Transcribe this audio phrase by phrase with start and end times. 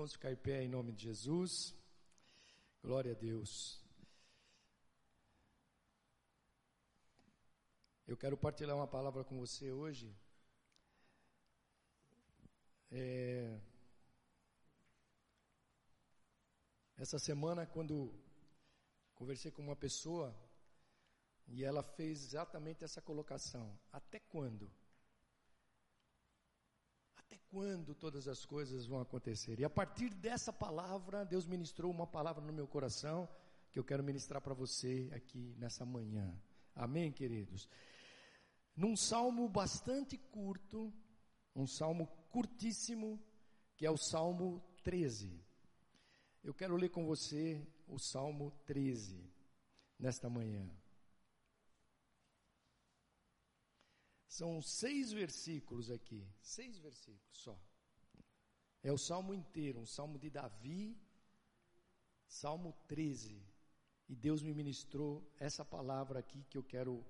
[0.00, 1.76] Vamos ficar em pé em nome de Jesus.
[2.82, 3.84] Glória a Deus.
[8.06, 10.10] Eu quero partilhar uma palavra com você hoje.
[12.90, 13.60] É...
[16.96, 18.10] Essa semana, quando
[19.14, 20.34] conversei com uma pessoa,
[21.46, 24.72] e ela fez exatamente essa colocação: até quando?
[27.30, 29.60] Até quando todas as coisas vão acontecer?
[29.60, 33.28] E a partir dessa palavra, Deus ministrou uma palavra no meu coração
[33.70, 36.36] que eu quero ministrar para você aqui nessa manhã.
[36.74, 37.68] Amém, queridos?
[38.74, 40.92] Num salmo bastante curto,
[41.54, 43.22] um salmo curtíssimo,
[43.76, 45.40] que é o Salmo 13.
[46.42, 49.24] Eu quero ler com você o Salmo 13
[50.00, 50.68] nesta manhã.
[54.30, 57.60] São seis versículos aqui, seis versículos só.
[58.80, 60.96] É o salmo inteiro, um salmo de Davi,
[62.28, 63.44] salmo 13.
[64.08, 67.04] E Deus me ministrou essa palavra aqui que eu quero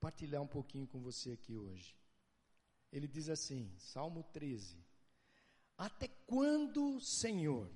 [0.00, 1.94] partilhar um pouquinho com você aqui hoje.
[2.90, 4.82] Ele diz assim, salmo 13:
[5.76, 7.70] Até quando, Senhor,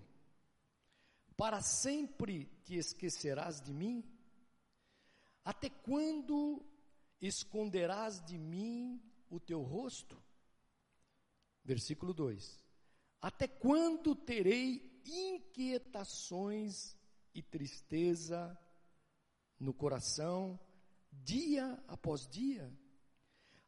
[1.36, 4.02] para sempre te esquecerás de mim?
[5.44, 6.64] Até quando
[7.20, 10.22] esconderás de mim o teu rosto?
[11.64, 12.64] Versículo 2:
[13.20, 16.96] Até quando terei inquietações
[17.34, 18.58] e tristeza
[19.58, 20.58] no coração,
[21.10, 22.72] dia após dia?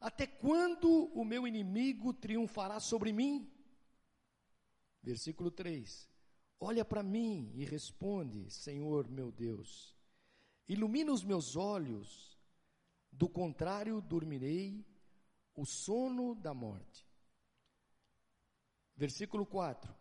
[0.01, 3.51] Até quando o meu inimigo triunfará sobre mim?
[5.03, 6.09] Versículo 3:
[6.61, 9.97] Olha para mim e responde, Senhor meu Deus,
[10.69, 12.38] ilumina os meus olhos
[13.19, 14.87] do contrário, dormirei
[15.53, 17.05] o sono da morte.
[18.97, 19.93] Versículo 4: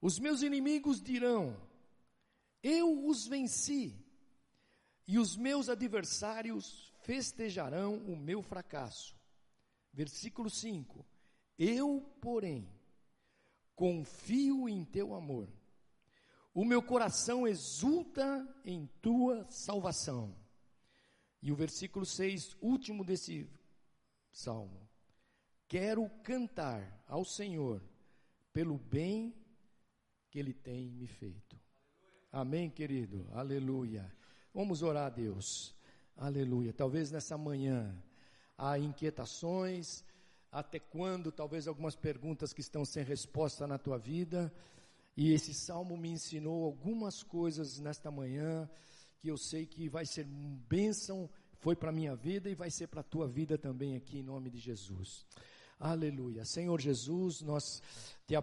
[0.00, 1.56] Os meus inimigos dirão:
[2.60, 3.96] Eu os venci,
[5.06, 9.16] e os meus adversários festejarão o meu fracasso.
[9.92, 11.06] Versículo 5:
[11.56, 12.68] Eu, porém,
[13.76, 15.48] confio em teu amor.
[16.52, 20.43] O meu coração exulta em tua salvação.
[21.44, 23.46] E o versículo 6, último desse
[24.32, 24.88] salmo.
[25.68, 27.82] Quero cantar ao Senhor
[28.50, 29.34] pelo bem
[30.30, 31.60] que Ele tem me feito.
[32.32, 33.28] Amém, querido?
[33.30, 34.10] Aleluia.
[34.54, 35.74] Vamos orar a Deus.
[36.16, 36.72] Aleluia.
[36.72, 37.94] Talvez nessa manhã
[38.56, 40.02] há inquietações,
[40.50, 44.50] até quando, talvez algumas perguntas que estão sem resposta na tua vida.
[45.14, 48.66] E esse salmo me ensinou algumas coisas nesta manhã
[49.24, 50.26] que eu sei que vai ser
[50.68, 54.18] bênção, foi para a minha vida e vai ser para a tua vida também aqui,
[54.18, 55.24] em nome de Jesus.
[55.80, 56.44] Aleluia.
[56.44, 57.82] Senhor Jesus, nós
[58.26, 58.34] te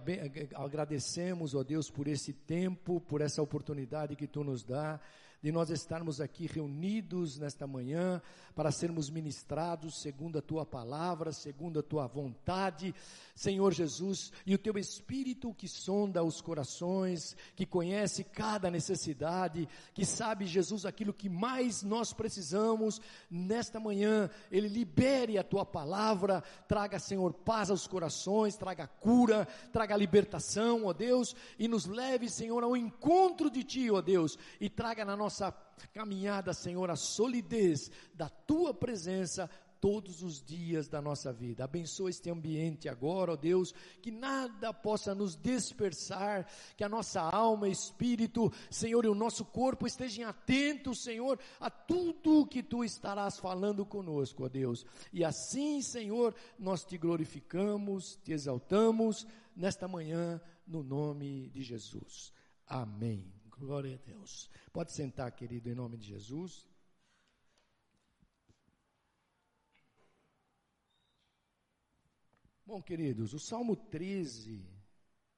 [0.55, 4.99] agradecemos, ó Deus, por esse tempo, por essa oportunidade que tu nos dá
[5.41, 8.21] de nós estarmos aqui reunidos nesta manhã
[8.53, 12.93] para sermos ministrados segundo a tua palavra, segundo a tua vontade,
[13.33, 20.05] Senhor Jesus, e o teu Espírito que sonda os corações, que conhece cada necessidade, que
[20.05, 26.99] sabe, Jesus, aquilo que mais nós precisamos nesta manhã, ele libere a tua palavra, traga,
[26.99, 32.77] Senhor, paz aos corações, traga cura, traga libertação, ó Deus, e nos leve, Senhor, ao
[32.77, 35.51] encontro de ti, ó Deus, e traga na nossa nossa
[35.93, 39.49] caminhada, Senhor, a solidez da tua presença
[39.79, 41.63] todos os dias da nossa vida.
[41.63, 47.69] Abençoa este ambiente agora, ó Deus, que nada possa nos dispersar, que a nossa alma,
[47.69, 53.85] espírito, Senhor, e o nosso corpo estejam atentos, Senhor, a tudo que tu estarás falando
[53.85, 54.85] conosco, ó Deus.
[55.13, 59.25] E assim, Senhor, nós te glorificamos, te exaltamos
[59.55, 62.31] nesta manhã, no nome de Jesus.
[62.67, 63.40] Amém.
[63.61, 64.49] Glória a Deus.
[64.73, 66.67] Pode sentar, querido, em nome de Jesus.
[72.65, 74.67] Bom, queridos, o Salmo 13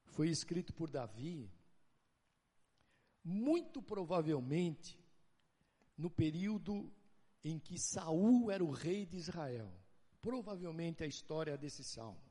[0.06, 1.52] foi escrito por Davi,
[3.22, 4.98] muito provavelmente
[5.98, 6.90] no período
[7.44, 9.70] em que Saul era o rei de Israel.
[10.22, 12.24] Provavelmente a história desse salmo.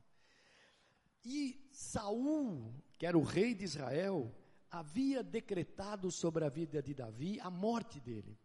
[1.22, 4.34] E Saul, que era o rei de Israel,
[4.72, 8.38] havia decretado sobre a vida de Davi a morte dele.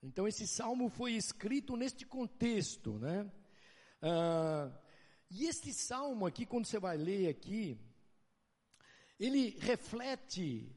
[0.00, 3.30] Então esse salmo foi escrito neste contexto, né?
[4.00, 4.70] Ah,
[5.28, 7.76] e este salmo aqui, quando você vai ler aqui,
[9.18, 10.70] ele reflete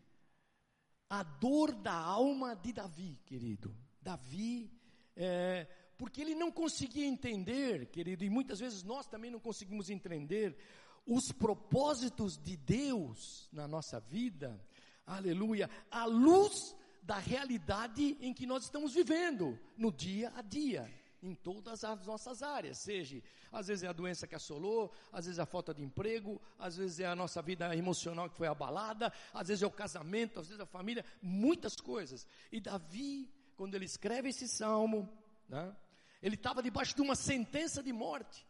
[1.07, 3.75] a dor da alma de Davi, querido.
[4.01, 4.71] Davi,
[5.15, 5.65] é,
[5.97, 10.57] porque ele não conseguia entender, querido, e muitas vezes nós também não conseguimos entender
[11.05, 14.59] os propósitos de Deus na nossa vida,
[15.05, 20.91] aleluia, à luz da realidade em que nós estamos vivendo, no dia a dia,
[21.21, 23.21] em todas as nossas áreas, seja,
[23.51, 26.77] às vezes é a doença que assolou, às vezes é a falta de emprego, às
[26.77, 30.47] vezes é a nossa vida emocional que foi abalada, às vezes é o casamento, às
[30.47, 32.27] vezes é a família, muitas coisas.
[32.51, 35.09] E Davi, quando ele escreve esse salmo,
[35.47, 35.75] né,
[36.21, 38.45] ele estava debaixo de uma sentença de morte,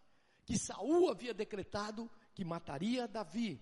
[0.46, 3.60] que Saul havia decretado que mataria Davi.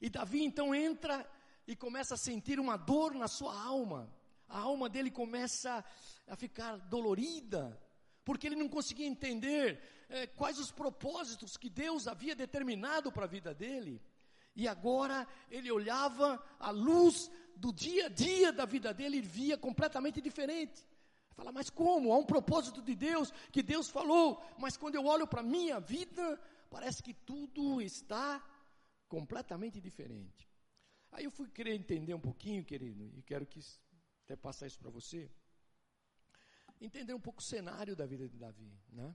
[0.00, 1.30] E Davi então entra
[1.66, 4.12] e começa a sentir uma dor na sua alma.
[4.48, 5.84] A alma dele começa
[6.26, 7.80] a ficar dolorida,
[8.24, 13.28] porque ele não conseguia entender é, quais os propósitos que Deus havia determinado para a
[13.28, 14.02] vida dele.
[14.56, 19.58] E agora ele olhava a luz do dia a dia da vida dele e via
[19.58, 20.84] completamente diferente.
[21.34, 22.12] Fala, mas como?
[22.12, 25.80] Há um propósito de Deus que Deus falou, mas quando eu olho para a minha
[25.80, 26.40] vida,
[26.74, 28.44] parece que tudo está
[29.06, 30.50] completamente diferente.
[31.12, 33.60] Aí eu fui querer entender um pouquinho, querido, e quero que
[34.24, 35.30] até passar isso para você.
[36.80, 39.14] Entender um pouco o cenário da vida de Davi, né?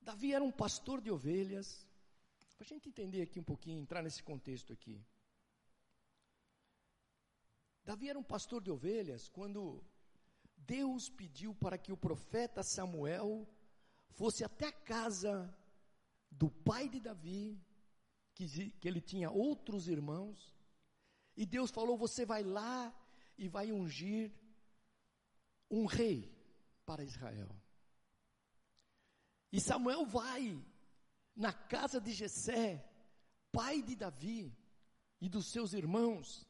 [0.00, 1.86] Davi era um pastor de ovelhas.
[2.56, 5.04] Para a gente entender aqui um pouquinho, entrar nesse contexto aqui.
[7.84, 9.84] Davi era um pastor de ovelhas quando
[10.56, 13.46] Deus pediu para que o profeta Samuel
[14.10, 15.54] fosse até a casa
[16.30, 17.60] do pai de Davi,
[18.34, 20.54] que, que ele tinha outros irmãos,
[21.36, 22.94] e Deus falou: Você vai lá
[23.36, 24.32] e vai ungir
[25.70, 26.32] um rei
[26.86, 27.50] para Israel.
[29.50, 30.60] E Samuel vai
[31.34, 32.84] na casa de Jessé,
[33.52, 34.56] pai de Davi
[35.20, 36.46] e dos seus irmãos,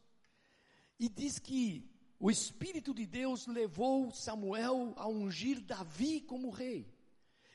[0.98, 6.93] e diz que o Espírito de Deus levou Samuel a ungir Davi como rei.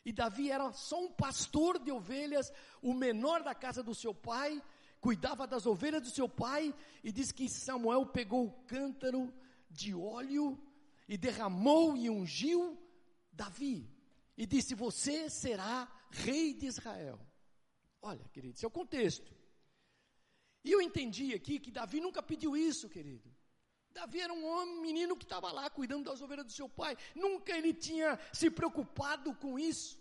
[0.06, 2.52] E Davi era só um pastor de ovelhas,
[2.82, 4.62] o menor da casa do seu pai,
[5.00, 6.74] cuidava das ovelhas do seu pai,
[7.04, 9.34] e diz que Samuel pegou o cântaro
[9.70, 10.58] de óleo
[11.08, 12.78] e derramou e ungiu
[13.32, 13.90] Davi.
[14.38, 17.20] E disse: Você será rei de Israel.
[18.02, 19.36] Olha, querido, esse é o contexto.
[20.64, 23.30] E eu entendi aqui que Davi nunca pediu isso, querido.
[23.92, 26.98] Davi era um homem, menino que estava lá cuidando das ovelhas do seu pai.
[27.16, 30.00] Nunca ele tinha se preocupado com isso.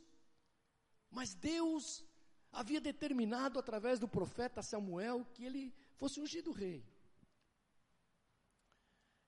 [1.11, 2.05] Mas Deus
[2.53, 6.85] havia determinado através do profeta Samuel que ele fosse ungido rei.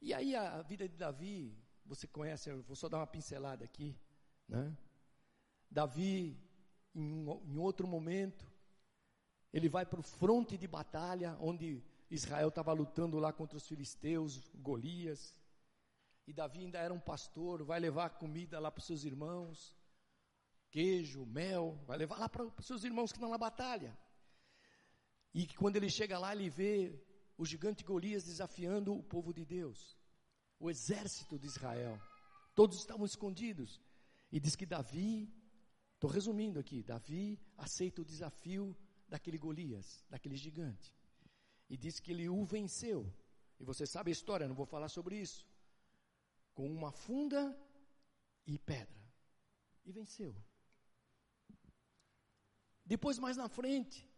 [0.00, 3.98] E aí a vida de Davi, você conhece, eu vou só dar uma pincelada aqui,
[4.48, 4.76] né?
[5.70, 6.38] Davi,
[6.94, 8.50] em, em outro momento,
[9.52, 14.50] ele vai para o fronte de batalha, onde Israel estava lutando lá contra os filisteus,
[14.54, 15.34] Golias.
[16.26, 19.76] E Davi ainda era um pastor, vai levar comida lá para os seus irmãos,
[20.70, 23.96] queijo, mel, vai levar lá para os seus irmãos que estão na batalha.
[25.32, 27.00] E que quando ele chega lá, ele vê
[27.36, 29.96] o gigante Golias desafiando o povo de Deus,
[30.58, 32.00] o exército de Israel.
[32.54, 33.80] Todos estavam escondidos.
[34.32, 35.32] E diz que Davi,
[35.94, 38.76] estou resumindo aqui, Davi aceita o desafio
[39.08, 40.99] daquele Golias, daquele gigante
[41.70, 43.00] e diz que ele o venceu.
[43.60, 45.48] E você sabe a história, não vou falar sobre isso.
[46.52, 47.56] Com uma funda
[48.44, 49.00] e pedra.
[49.84, 50.34] E venceu.
[52.84, 54.10] Depois, mais na frente,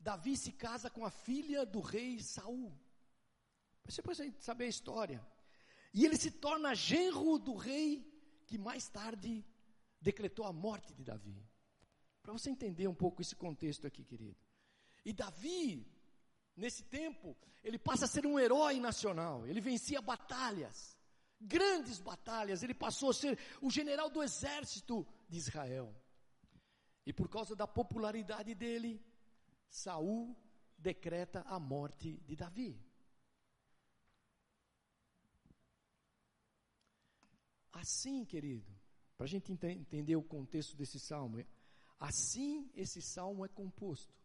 [0.00, 2.72] Davi se casa com a filha do rei Saul.
[3.84, 5.24] Você pode saber a história.
[5.92, 8.10] E ele se torna genro do rei
[8.46, 9.44] que mais tarde
[10.00, 11.46] decretou a morte de Davi.
[12.22, 14.36] Para você entender um pouco esse contexto aqui, querido.
[15.04, 15.91] E Davi
[16.56, 19.46] Nesse tempo, ele passa a ser um herói nacional.
[19.46, 20.98] Ele vencia batalhas,
[21.40, 22.62] grandes batalhas.
[22.62, 25.94] Ele passou a ser o general do exército de Israel.
[27.06, 29.02] E por causa da popularidade dele,
[29.68, 30.36] Saul
[30.78, 32.78] decreta a morte de Davi.
[37.72, 38.70] Assim, querido,
[39.16, 41.42] para a gente entender o contexto desse salmo,
[41.98, 44.21] assim esse salmo é composto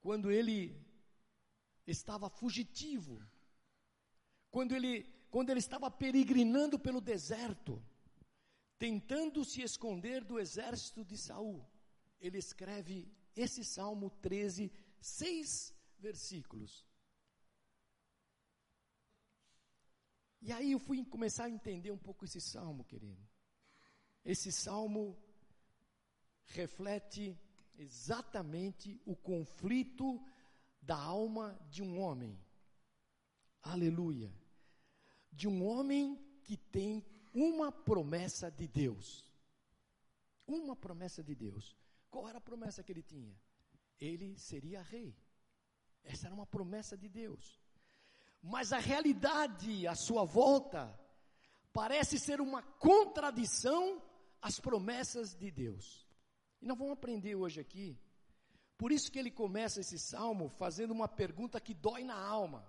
[0.00, 0.80] quando ele
[1.86, 3.20] estava fugitivo,
[4.50, 7.82] quando ele, quando ele estava peregrinando pelo deserto,
[8.78, 11.66] tentando se esconder do exército de Saul,
[12.20, 16.86] ele escreve esse Salmo 13, seis versículos.
[20.42, 23.22] E aí eu fui começar a entender um pouco esse salmo, querido.
[24.24, 25.18] Esse salmo
[26.46, 27.38] reflete
[27.78, 30.22] exatamente o conflito
[30.80, 32.38] da alma de um homem.
[33.62, 34.32] Aleluia.
[35.32, 39.28] De um homem que tem uma promessa de Deus.
[40.46, 41.76] uma promessa de Deus.
[42.10, 43.38] Qual era a promessa que ele tinha?
[44.00, 45.16] Ele seria rei.
[46.02, 47.60] Essa era uma promessa de Deus.
[48.42, 50.98] Mas a realidade à sua volta
[51.72, 54.02] parece ser uma contradição
[54.42, 56.09] às promessas de Deus.
[56.60, 57.98] E nós vamos aprender hoje aqui.
[58.76, 62.66] Por isso que ele começa esse salmo fazendo uma pergunta que dói na alma.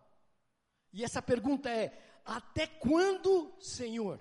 [0.91, 4.19] E essa pergunta é: Até quando, Senhor?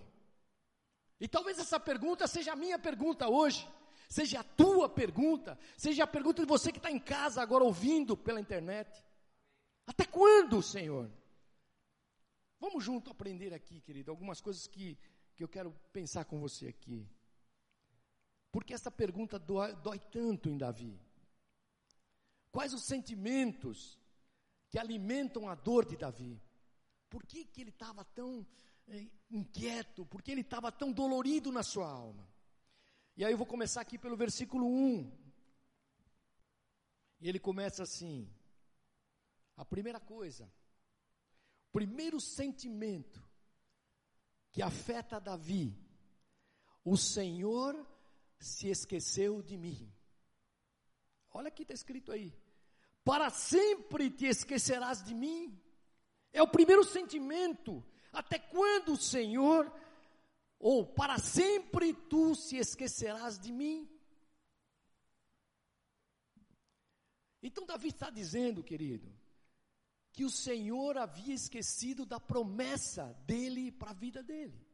[1.21, 3.69] E talvez essa pergunta seja a minha pergunta hoje,
[4.09, 8.17] seja a tua pergunta, seja a pergunta de você que está em casa agora ouvindo
[8.17, 9.05] pela internet.
[9.87, 11.11] Até quando, Senhor?
[12.59, 14.99] Vamos junto aprender aqui, querido, algumas coisas que,
[15.35, 17.07] que eu quero pensar com você aqui.
[18.52, 20.99] Porque essa pergunta dói, dói tanto em Davi.
[22.50, 23.99] Quais os sentimentos
[24.69, 26.40] que alimentam a dor de Davi?
[27.09, 28.47] Por que, que ele estava tão
[28.88, 30.04] é, inquieto?
[30.07, 32.28] Por que ele estava tão dolorido na sua alma?
[33.16, 35.12] E aí eu vou começar aqui pelo versículo 1.
[37.21, 38.28] E ele começa assim:
[39.57, 40.50] a primeira coisa,
[41.69, 43.23] o primeiro sentimento
[44.50, 45.76] que afeta Davi,
[46.85, 47.87] o Senhor
[48.41, 49.93] se esqueceu de mim.
[51.31, 52.35] Olha que está escrito aí.
[53.05, 55.61] Para sempre te esquecerás de mim.
[56.33, 57.85] É o primeiro sentimento.
[58.13, 59.73] Até quando, Senhor,
[60.59, 63.89] ou para sempre tu se esquecerás de mim?
[67.43, 69.15] Então, Davi está dizendo, querido,
[70.13, 74.70] que o Senhor havia esquecido da promessa dele para a vida dele.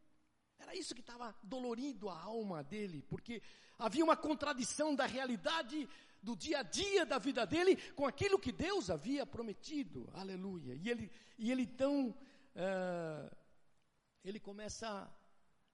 [0.58, 3.42] Era isso que estava dolorindo a alma dele, porque
[3.78, 5.88] havia uma contradição da realidade
[6.22, 10.08] do dia a dia da vida dele com aquilo que Deus havia prometido.
[10.14, 10.74] Aleluia.
[10.74, 13.36] E ele, e ele então, uh,
[14.24, 15.08] ele começa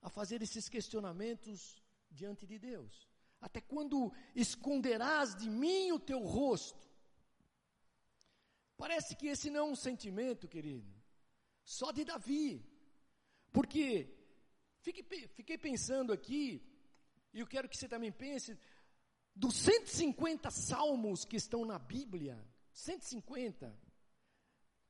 [0.02, 3.08] a fazer esses questionamentos diante de Deus.
[3.40, 6.86] Até quando esconderás de mim o teu rosto?
[8.76, 10.92] Parece que esse não é um sentimento, querido,
[11.64, 12.64] só de Davi.
[13.52, 14.12] Porque,
[14.82, 16.62] fiquei, fiquei pensando aqui,
[17.32, 18.58] e eu quero que você também pense,
[19.34, 22.38] dos 150 salmos que estão na Bíblia,
[22.72, 23.74] 150,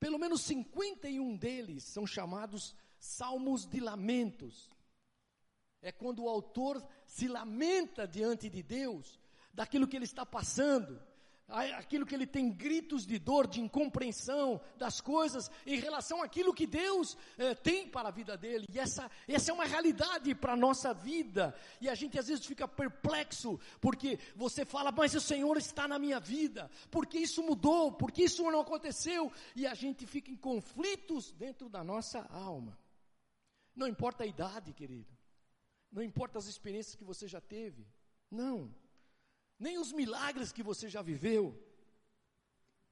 [0.00, 4.70] pelo menos 51 deles são chamados salmos de lamentos.
[5.80, 9.20] É quando o autor se lamenta diante de Deus
[9.52, 11.00] daquilo que ele está passando,
[11.52, 16.66] aquilo que ele tem gritos de dor, de incompreensão das coisas em relação àquilo que
[16.66, 18.66] Deus eh, tem para a vida dele.
[18.72, 21.54] E essa, essa é uma realidade para a nossa vida.
[21.80, 25.98] E a gente às vezes fica perplexo, porque você fala, mas o Senhor está na
[25.98, 29.30] minha vida, porque isso mudou, porque isso não aconteceu.
[29.54, 32.78] E a gente fica em conflitos dentro da nossa alma.
[33.76, 35.12] Não importa a idade, querido.
[35.90, 37.86] Não importa as experiências que você já teve.
[38.30, 38.74] Não
[39.62, 41.44] nem os milagres que você já viveu,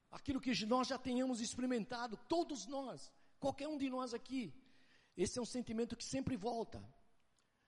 [0.09, 4.53] aquilo que nós já tenhamos experimentado, todos nós, qualquer um de nós aqui,
[5.17, 6.81] esse é um sentimento que sempre volta,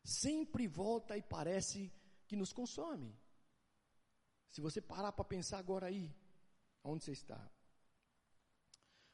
[0.03, 1.91] sempre volta e parece
[2.27, 3.13] que nos consome.
[4.49, 6.09] Se você parar para pensar agora aí,
[6.83, 7.39] onde você está.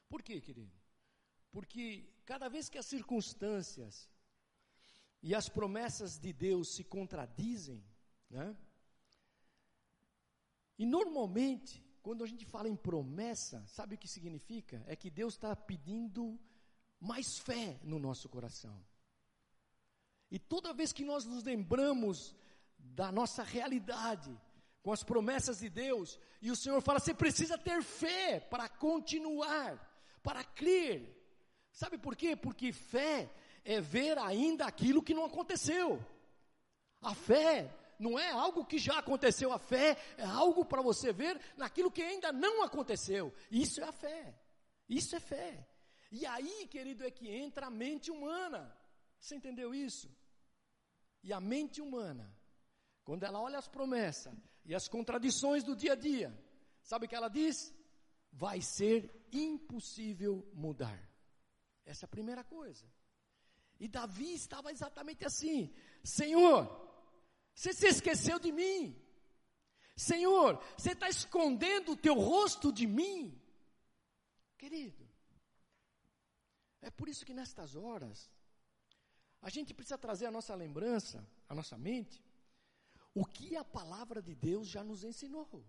[0.08, 0.76] Por quê, querido?
[1.50, 1.82] Porque
[2.24, 4.08] cada vez que as circunstâncias
[5.22, 7.84] e as promessas de Deus se contradizem,
[8.28, 8.56] né?
[10.80, 14.82] E normalmente, quando a gente fala em promessa, sabe o que significa?
[14.86, 16.40] É que Deus está pedindo
[16.98, 18.82] mais fé no nosso coração.
[20.30, 22.34] E toda vez que nós nos lembramos
[22.78, 24.34] da nossa realidade,
[24.82, 29.76] com as promessas de Deus, e o Senhor fala: você precisa ter fé para continuar,
[30.22, 31.14] para crer.
[31.72, 32.34] Sabe por quê?
[32.34, 33.30] Porque fé
[33.66, 36.02] é ver ainda aquilo que não aconteceu.
[37.02, 41.38] A fé não é algo que já aconteceu, a fé é algo para você ver
[41.56, 43.32] naquilo que ainda não aconteceu.
[43.50, 44.34] Isso é a fé.
[44.88, 45.68] Isso é fé.
[46.10, 48.74] E aí, querido, é que entra a mente humana.
[49.20, 50.10] Você entendeu isso?
[51.22, 52.34] E a mente humana,
[53.04, 56.34] quando ela olha as promessas e as contradições do dia a dia,
[56.82, 57.72] sabe o que ela diz?
[58.32, 60.98] Vai ser impossível mudar.
[61.84, 62.90] Essa é a primeira coisa.
[63.78, 65.70] E Davi estava exatamente assim:
[66.02, 66.89] Senhor,
[67.54, 68.96] você se esqueceu de mim.
[69.96, 73.38] Senhor, você está escondendo o teu rosto de mim.
[74.56, 75.08] Querido,
[76.80, 78.30] é por isso que nestas horas,
[79.42, 82.22] a gente precisa trazer a nossa lembrança, a nossa mente,
[83.14, 85.64] o que a palavra de Deus já nos ensinou.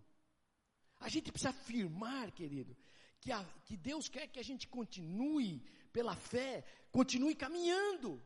[1.00, 2.76] A gente precisa afirmar, querido,
[3.20, 5.60] que, a, que Deus quer que a gente continue
[5.92, 8.22] pela fé, continue caminhando,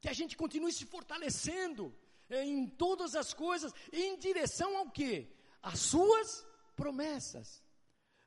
[0.00, 1.94] que a gente continue se fortalecendo,
[2.30, 5.28] em todas as coisas, em direção ao quê?
[5.62, 6.46] As suas
[6.76, 7.62] promessas.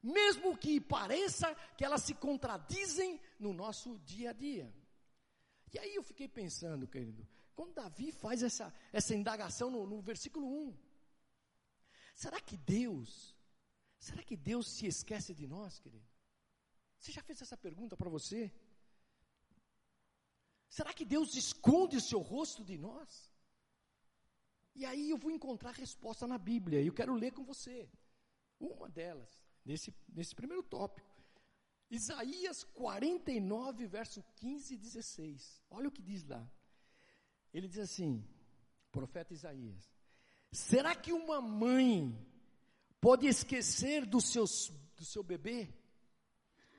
[0.01, 4.73] Mesmo que pareça que elas se contradizem no nosso dia a dia.
[5.71, 10.47] E aí eu fiquei pensando, querido, quando Davi faz essa, essa indagação no, no versículo
[10.67, 10.77] 1,
[12.13, 13.35] será que Deus,
[13.97, 16.05] será que Deus se esquece de nós, querido?
[16.99, 18.53] Você já fez essa pergunta para você?
[20.69, 23.32] Será que Deus esconde o seu rosto de nós?
[24.75, 27.89] E aí eu vou encontrar resposta na Bíblia, e eu quero ler com você.
[28.59, 29.29] Uma delas,
[29.63, 31.13] nesse, nesse primeiro tópico.
[31.89, 35.61] Isaías 49, verso 15 e 16.
[35.69, 36.49] Olha o que diz lá.
[37.53, 38.25] Ele diz assim,
[38.91, 39.93] profeta Isaías:
[40.51, 42.17] Será que uma mãe
[42.99, 45.69] pode esquecer do, seus, do seu bebê,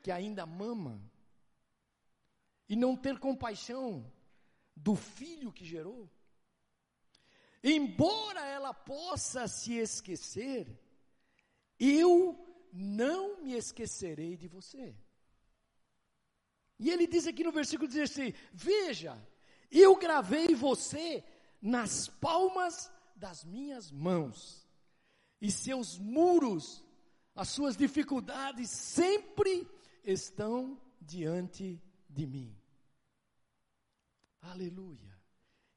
[0.02, 1.00] que ainda mama,
[2.68, 4.10] e não ter compaixão
[4.74, 6.10] do filho que gerou?
[7.66, 10.78] Embora ela possa se esquecer,
[11.80, 12.38] eu
[12.70, 14.94] não me esquecerei de você.
[16.78, 19.16] E ele diz aqui no versículo 16: Veja,
[19.70, 21.24] eu gravei você
[21.62, 24.68] nas palmas das minhas mãos,
[25.40, 26.84] e seus muros,
[27.34, 29.66] as suas dificuldades sempre
[30.04, 32.54] estão diante de mim.
[34.42, 35.18] Aleluia.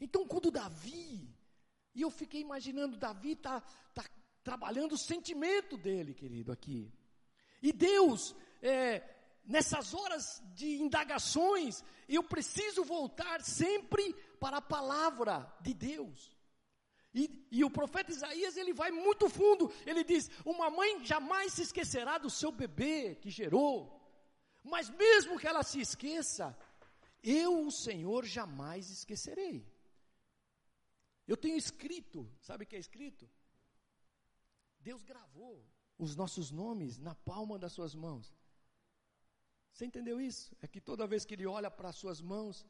[0.02, 1.34] Então, quando Davi,
[1.98, 3.60] e eu fiquei imaginando, Davi está
[3.92, 4.06] tá
[4.44, 6.94] trabalhando o sentimento dele, querido, aqui.
[7.60, 9.02] E Deus, é,
[9.44, 16.38] nessas horas de indagações, eu preciso voltar sempre para a palavra de Deus.
[17.16, 21.64] E, e, o profeta Isaías, ele vai muito fundo, ele diz, uma mãe jamais se
[21.64, 24.00] esquecerá do seu bebê que gerou,
[24.64, 26.56] mas mesmo que ela se esqueça,
[27.24, 29.66] eu, o Senhor, jamais esquecerei.
[31.28, 33.30] Eu tenho escrito, sabe o que é escrito?
[34.80, 35.66] Deus gravou
[35.98, 38.34] os nossos nomes na palma das suas mãos.
[39.72, 40.56] Você entendeu isso?
[40.62, 42.66] É que toda vez que ele olha para as suas mãos,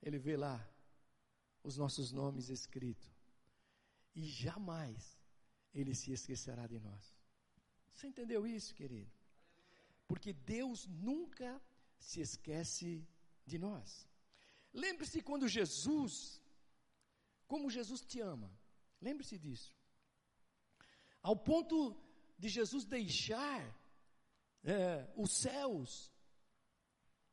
[0.00, 0.56] ele vê lá
[1.62, 3.10] os nossos nomes escritos.
[4.14, 5.18] E jamais
[5.74, 7.14] ele se esquecerá de nós.
[7.92, 9.10] Você entendeu isso, querido?
[10.06, 11.60] Porque Deus nunca
[11.98, 13.06] se esquece
[13.44, 14.08] de nós.
[14.72, 16.39] Lembre-se quando Jesus,
[17.50, 18.48] como Jesus te ama.
[19.02, 19.74] Lembre-se disso.
[21.20, 22.00] Ao ponto
[22.38, 23.60] de Jesus deixar
[24.62, 26.12] é, os céus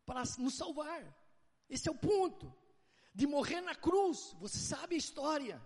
[0.07, 1.15] para nos salvar.
[1.69, 2.51] Esse é o ponto.
[3.13, 5.61] De morrer na cruz, você sabe a história.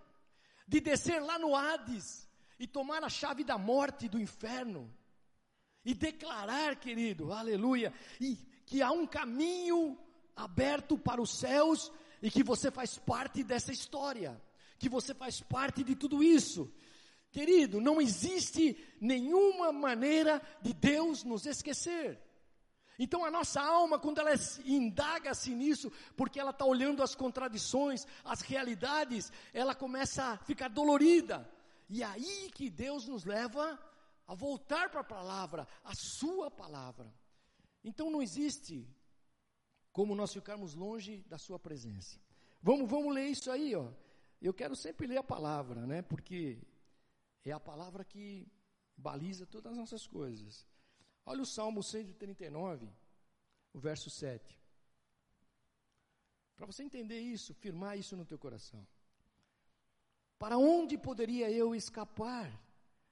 [0.68, 2.28] De descer lá no Hades
[2.60, 4.94] e tomar a chave da morte do inferno.
[5.86, 8.36] E declarar, querido, aleluia, e
[8.66, 9.98] que há um caminho
[10.36, 11.90] aberto para os céus
[12.22, 14.42] e que você faz parte dessa história,
[14.78, 16.72] que você faz parte de tudo isso.
[17.32, 22.22] Querido, não existe nenhuma maneira de Deus nos esquecer.
[23.00, 24.32] Então a nossa alma, quando ela
[24.66, 31.50] indaga-se nisso, porque ela está olhando as contradições, as realidades, ela começa a ficar dolorida.
[31.90, 33.80] E aí que Deus nos leva
[34.28, 37.12] a voltar para a palavra, a sua palavra.
[37.84, 38.88] Então não existe
[39.92, 42.20] como nós ficarmos longe da sua presença.
[42.62, 43.92] Vamos, vamos ler isso aí, ó.
[44.42, 46.02] Eu quero sempre ler a palavra, né?
[46.02, 46.60] Porque
[47.44, 48.48] é a palavra que
[48.96, 50.66] baliza todas as nossas coisas.
[51.26, 52.90] Olha o Salmo 139,
[53.74, 54.60] o verso 7.
[56.56, 58.86] Para você entender isso, firmar isso no teu coração.
[60.38, 62.52] Para onde poderia eu escapar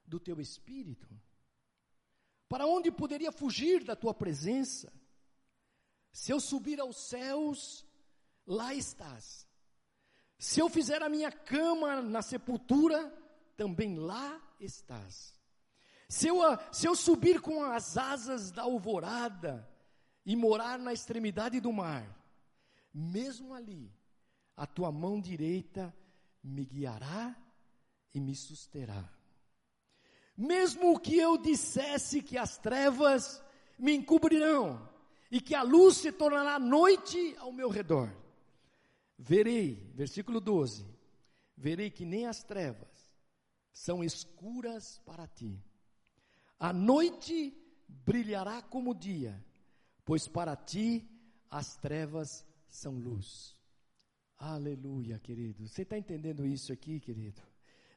[0.05, 1.09] do teu espírito?
[2.47, 4.91] Para onde poderia fugir da tua presença?
[6.11, 7.85] Se eu subir aos céus,
[8.45, 9.47] lá estás.
[10.37, 13.13] Se eu fizer a minha cama na sepultura,
[13.55, 15.37] também lá estás.
[16.07, 16.39] Se eu,
[16.71, 19.69] se eu subir com as asas da alvorada
[20.25, 22.17] e morar na extremidade do mar,
[22.93, 23.93] mesmo ali,
[24.55, 25.95] a tua mão direita
[26.43, 27.35] me guiará
[28.13, 29.07] e me susterá.
[30.35, 33.43] Mesmo que eu dissesse que as trevas
[33.77, 34.88] me encobrirão
[35.31, 38.11] e que a luz se tornará noite ao meu redor,
[39.17, 40.85] verei, versículo 12,
[41.55, 43.13] verei que nem as trevas
[43.71, 45.61] são escuras para ti.
[46.59, 47.55] A noite
[47.87, 49.43] brilhará como o dia,
[50.03, 51.07] pois para ti
[51.49, 53.55] as trevas são luz.
[54.37, 55.67] Aleluia, querido.
[55.67, 57.41] Você está entendendo isso aqui, querido?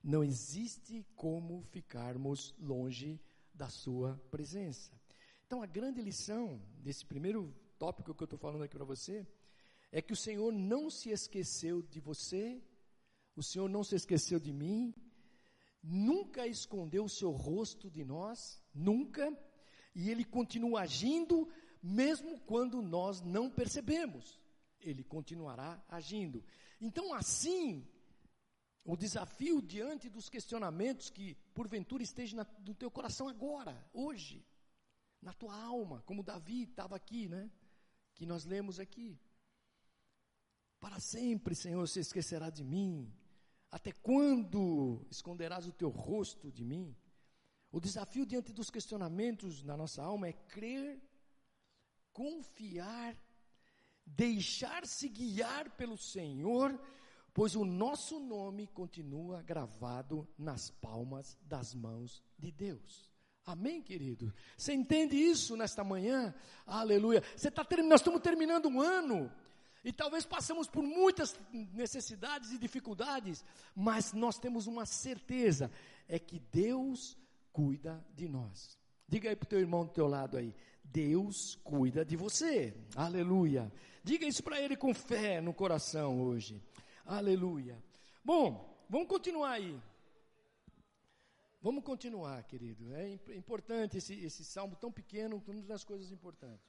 [0.03, 3.21] Não existe como ficarmos longe
[3.55, 4.93] da Sua presença.
[5.53, 9.27] Então, a grande lição desse primeiro tópico que eu estou falando aqui para você
[9.93, 12.59] é que o Senhor não se esqueceu de você
[13.37, 14.95] o Senhor não se esqueceu de mim,
[15.83, 19.31] nunca escondeu o seu rosto de nós, nunca,
[19.95, 21.47] e Ele continua agindo,
[21.83, 24.41] mesmo quando nós não percebemos.
[24.81, 26.43] Ele continuará agindo.
[26.81, 27.87] Então, assim,
[28.87, 34.43] o desafio diante dos questionamentos que porventura esteja no teu coração agora, hoje,
[35.23, 37.51] na tua alma, como Davi estava aqui, né?
[38.15, 39.19] Que nós lemos aqui.
[40.81, 43.11] Para sempre, Senhor, se esquecerá de mim.
[43.71, 46.95] Até quando esconderás o teu rosto de mim?
[47.71, 51.01] O desafio diante dos questionamentos na nossa alma é crer,
[52.13, 53.17] confiar,
[54.05, 56.79] deixar-se guiar pelo Senhor
[57.35, 63.12] pois o nosso nome continua gravado nas palmas das mãos de Deus.
[63.45, 64.33] Amém, querido?
[64.57, 66.35] Você entende isso nesta manhã?
[66.67, 67.23] Aleluia.
[67.37, 69.31] Você tá terminando, nós estamos terminando um ano.
[69.85, 75.73] E talvez passamos por muitas necessidades e dificuldades, mas nós temos uma certeza,
[76.09, 77.19] é que Deus
[77.53, 78.79] cuida de nós.
[79.09, 82.73] Diga aí para o teu irmão do teu lado aí, Deus cuida de você.
[82.95, 83.73] Aleluia.
[84.05, 86.63] Diga isso para ele com fé no coração hoje.
[87.05, 87.83] Aleluia.
[88.25, 89.77] Bom, vamos continuar aí.
[91.63, 92.93] Vamos continuar, querido.
[92.93, 96.69] É importante esse, esse salmo tão pequeno, uma das coisas importantes.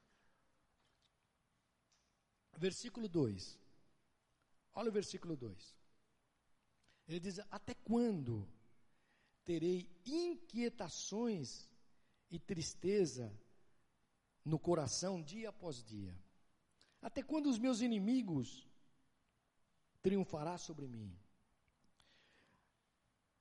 [2.56, 3.60] Versículo 2.
[4.76, 5.76] Olha o versículo 2.
[7.08, 8.48] Ele diz: Até quando
[9.44, 11.68] terei inquietações
[12.30, 13.36] e tristeza
[14.46, 16.16] no coração dia após dia?
[17.02, 18.70] Até quando os meus inimigos
[20.04, 21.18] triunfará sobre mim.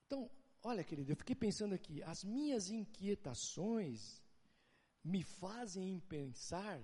[0.07, 0.31] Então,
[0.63, 4.23] olha, querido, eu fiquei pensando aqui, as minhas inquietações
[5.05, 6.81] me fazem pensar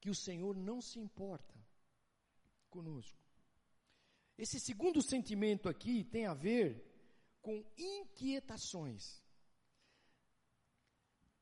[0.00, 1.54] que o Senhor não se importa
[2.68, 3.18] conosco.
[4.36, 6.84] Esse segundo sentimento aqui tem a ver
[7.42, 9.22] com inquietações.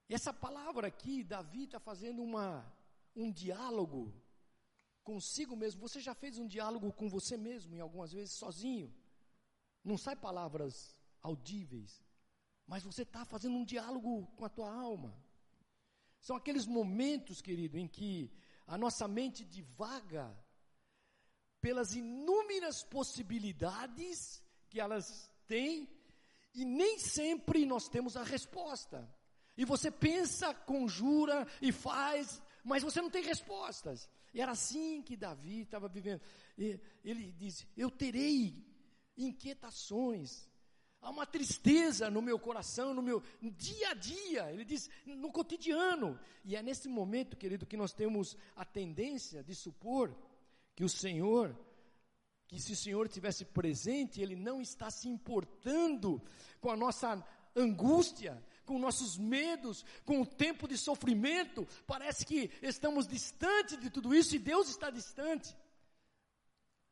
[0.09, 2.64] Essa palavra aqui, Davi está fazendo uma,
[3.14, 4.14] um diálogo
[5.02, 5.81] consigo mesmo.
[5.81, 8.94] Você já fez um diálogo com você mesmo, em algumas vezes sozinho?
[9.85, 12.02] Não sai palavras audíveis,
[12.66, 15.16] mas você está fazendo um diálogo com a tua alma.
[16.20, 18.33] São aqueles momentos, querido, em que
[18.66, 20.37] a nossa mente divaga
[21.61, 25.88] pelas inúmeras possibilidades que elas têm
[26.55, 29.09] e nem sempre nós temos a resposta.
[29.57, 34.09] E você pensa, conjura e faz, mas você não tem respostas.
[34.35, 36.20] Era assim que Davi estava vivendo.
[36.59, 38.66] E ele diz: Eu terei
[39.16, 40.48] inquietações.
[41.00, 44.52] Há uma tristeza no meu coração, no meu dia a dia.
[44.52, 46.18] Ele diz, no cotidiano.
[46.44, 50.16] E é nesse momento, querido, que nós temos a tendência de supor
[50.74, 51.56] que o Senhor,
[52.48, 56.20] que se o Senhor tivesse presente, Ele não está se importando
[56.61, 57.24] com a nossa
[57.56, 64.14] angústia, com nossos medos, com o tempo de sofrimento, parece que estamos distante de tudo
[64.14, 65.56] isso e Deus está distante.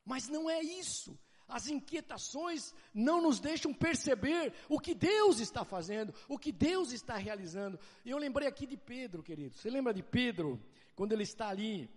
[0.05, 1.19] Mas não é isso.
[1.47, 7.17] As inquietações não nos deixam perceber o que Deus está fazendo, o que Deus está
[7.17, 7.79] realizando.
[8.05, 9.57] E eu lembrei aqui de Pedro, querido.
[9.57, 10.61] Você lembra de Pedro,
[10.95, 11.91] quando ele está ali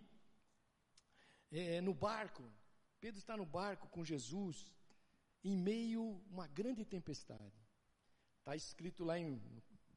[1.51, 2.43] é, no barco?
[2.99, 4.71] Pedro está no barco com Jesus,
[5.43, 7.67] em meio a uma grande tempestade.
[8.39, 9.41] Está escrito lá em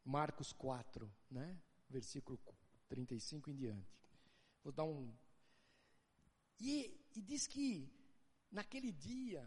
[0.04, 1.58] Marcos 4, né?
[1.88, 2.38] Versículo
[2.88, 4.00] 35 em diante.
[4.62, 5.12] Vou dar um.
[6.60, 7.90] E, e diz que
[8.50, 9.42] naquele dia,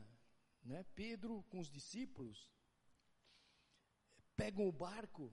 [0.64, 2.50] né, Pedro com os discípulos
[4.36, 5.32] pegam o barco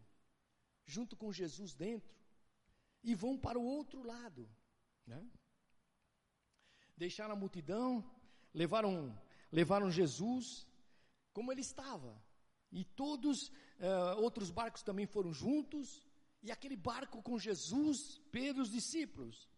[0.85, 2.15] junto com Jesus dentro
[3.03, 4.49] e vão para o outro lado,
[5.07, 5.31] né?
[6.97, 8.05] Deixaram a multidão,
[8.53, 9.19] levaram
[9.51, 10.67] levaram Jesus
[11.33, 12.23] como ele estava,
[12.71, 16.07] e todos uh, outros barcos também foram juntos.
[16.43, 19.50] E aquele barco com Jesus, Pedro, os discípulos.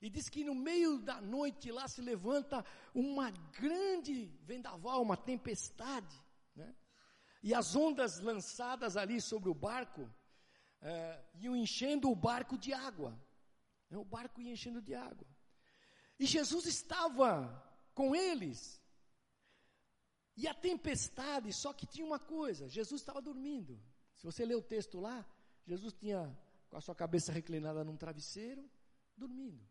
[0.00, 6.16] E diz que no meio da noite lá se levanta uma grande vendaval, uma tempestade.
[6.56, 6.74] Né?
[7.42, 13.10] E as ondas lançadas ali sobre o barco uh, iam enchendo o barco de água.
[13.90, 13.98] Né?
[13.98, 15.26] O barco ia enchendo de água.
[16.18, 17.62] E Jesus estava
[17.94, 18.80] com eles.
[20.34, 23.78] E a tempestade, só que tinha uma coisa: Jesus estava dormindo.
[24.14, 25.26] Se você ler o texto lá,
[25.66, 26.34] Jesus tinha
[26.70, 28.70] com a sua cabeça reclinada num travesseiro,
[29.14, 29.62] dormindo.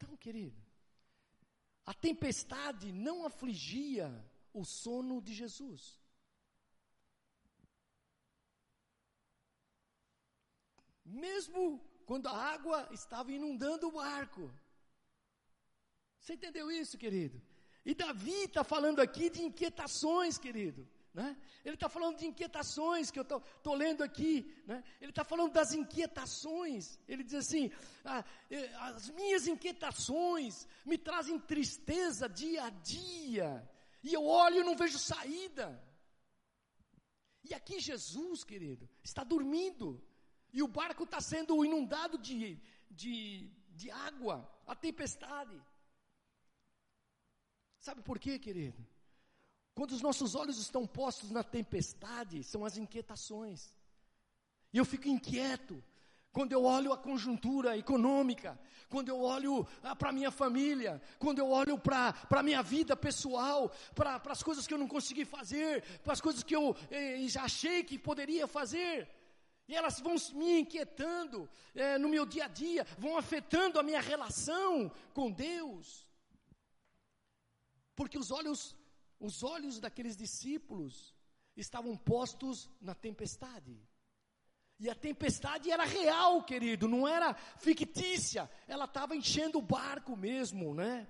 [0.00, 0.58] Então, querido,
[1.84, 4.08] a tempestade não afligia
[4.50, 6.00] o sono de Jesus.
[11.04, 14.50] Mesmo quando a água estava inundando o barco.
[16.18, 17.42] Você entendeu isso, querido?
[17.84, 20.88] E Davi está falando aqui de inquietações, querido.
[21.12, 21.36] Né?
[21.64, 24.48] Ele está falando de inquietações que eu estou lendo aqui.
[24.66, 24.82] Né?
[25.00, 26.98] Ele está falando das inquietações.
[27.08, 27.70] Ele diz assim:
[28.04, 28.24] ah,
[28.82, 33.68] as minhas inquietações me trazem tristeza dia a dia.
[34.02, 35.82] E eu olho e não vejo saída.
[37.42, 40.02] E aqui Jesus, querido, está dormindo.
[40.52, 45.60] E o barco está sendo inundado de, de, de água, a tempestade.
[47.78, 48.86] Sabe por quê, querido?
[49.74, 53.74] Quando os nossos olhos estão postos na tempestade, são as inquietações.
[54.72, 55.82] E eu fico inquieto
[56.32, 61.40] quando eu olho a conjuntura econômica, quando eu olho ah, para a minha família, quando
[61.40, 65.82] eu olho para a minha vida pessoal, para as coisas que eu não consegui fazer,
[66.00, 69.08] para as coisas que eu eh, já achei que poderia fazer.
[69.66, 74.00] E elas vão me inquietando eh, no meu dia a dia, vão afetando a minha
[74.00, 76.06] relação com Deus.
[77.96, 78.76] Porque os olhos
[79.20, 81.14] os olhos daqueles discípulos
[81.54, 83.78] estavam postos na tempestade.
[84.78, 88.50] E a tempestade era real, querido, não era fictícia.
[88.66, 91.06] Ela estava enchendo o barco mesmo, né?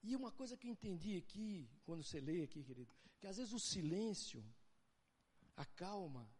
[0.00, 3.52] E uma coisa que eu entendi aqui, quando você lê aqui, querido, que às vezes
[3.52, 4.44] o silêncio,
[5.56, 6.30] a calma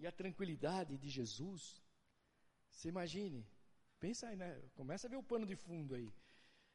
[0.00, 1.80] e a tranquilidade de Jesus,
[2.72, 3.46] você imagine,
[4.00, 4.60] pensa aí, né?
[4.74, 6.12] Começa a ver o pano de fundo aí.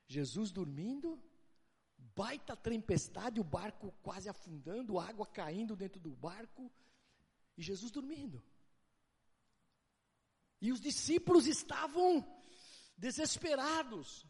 [0.08, 1.22] Jesus dormindo
[2.16, 6.72] baita tempestade, o barco quase afundando, água caindo dentro do barco,
[7.58, 8.44] e Jesus dormindo.
[10.62, 12.26] E os discípulos estavam
[12.98, 14.26] desesperados.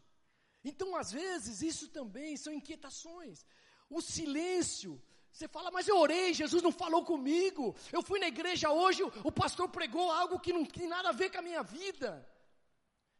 [0.64, 3.44] Então, às vezes, isso também são inquietações.
[3.88, 5.00] O silêncio.
[5.30, 7.74] Você fala, mas eu orei, Jesus não falou comigo.
[7.92, 11.30] Eu fui na igreja hoje, o pastor pregou algo que não tem nada a ver
[11.30, 12.28] com a minha vida.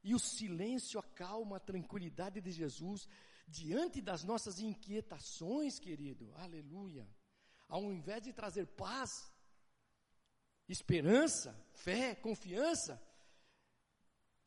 [0.03, 3.09] E o silêncio acalma a tranquilidade de Jesus
[3.47, 7.09] diante das nossas inquietações, querido, aleluia,
[7.69, 9.31] ao invés de trazer paz,
[10.69, 13.01] esperança, fé, confiança,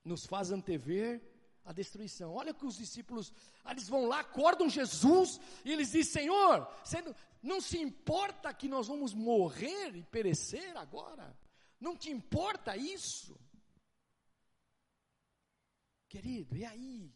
[0.04, 1.22] nos faz antever
[1.64, 2.34] a destruição.
[2.34, 3.32] Olha que os discípulos,
[3.70, 8.68] eles vão lá, acordam Jesus, e eles dizem: Senhor, você não, não se importa que
[8.68, 11.38] nós vamos morrer e perecer agora?
[11.80, 13.38] Não te importa isso?
[16.08, 17.14] Querido, e aí?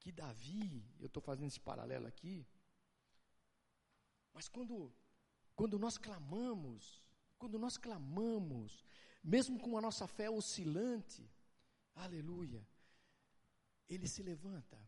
[0.00, 2.46] Que Davi, eu estou fazendo esse paralelo aqui,
[4.32, 4.92] mas quando,
[5.54, 7.02] quando nós clamamos,
[7.38, 8.84] quando nós clamamos,
[9.22, 11.30] mesmo com a nossa fé oscilante,
[11.94, 12.66] aleluia,
[13.88, 14.78] ele se levanta.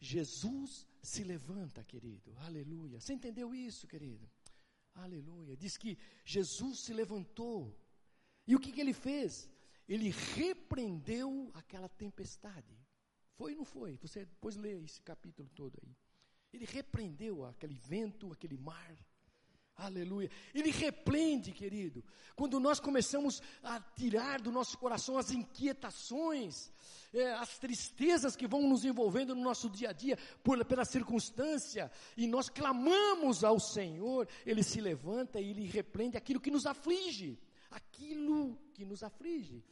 [0.00, 2.98] Jesus se levanta, querido, aleluia.
[2.98, 4.28] Você entendeu isso, querido?
[4.94, 5.56] Aleluia.
[5.56, 7.78] Diz que Jesus se levantou.
[8.46, 9.48] E o que, que ele fez?
[9.86, 12.79] Ele repreendeu aquela tempestade.
[13.40, 13.96] Foi ou não foi?
[14.02, 15.96] Você depois lê esse capítulo todo aí.
[16.52, 18.94] Ele repreendeu aquele vento, aquele mar.
[19.74, 20.30] Aleluia.
[20.54, 22.04] Ele repreende, querido.
[22.36, 26.70] Quando nós começamos a tirar do nosso coração as inquietações,
[27.14, 31.90] é, as tristezas que vão nos envolvendo no nosso dia a dia, por, pela circunstância,
[32.18, 37.40] e nós clamamos ao Senhor, Ele se levanta e Ele repreende aquilo que nos aflige.
[37.70, 39.64] Aquilo que nos aflige.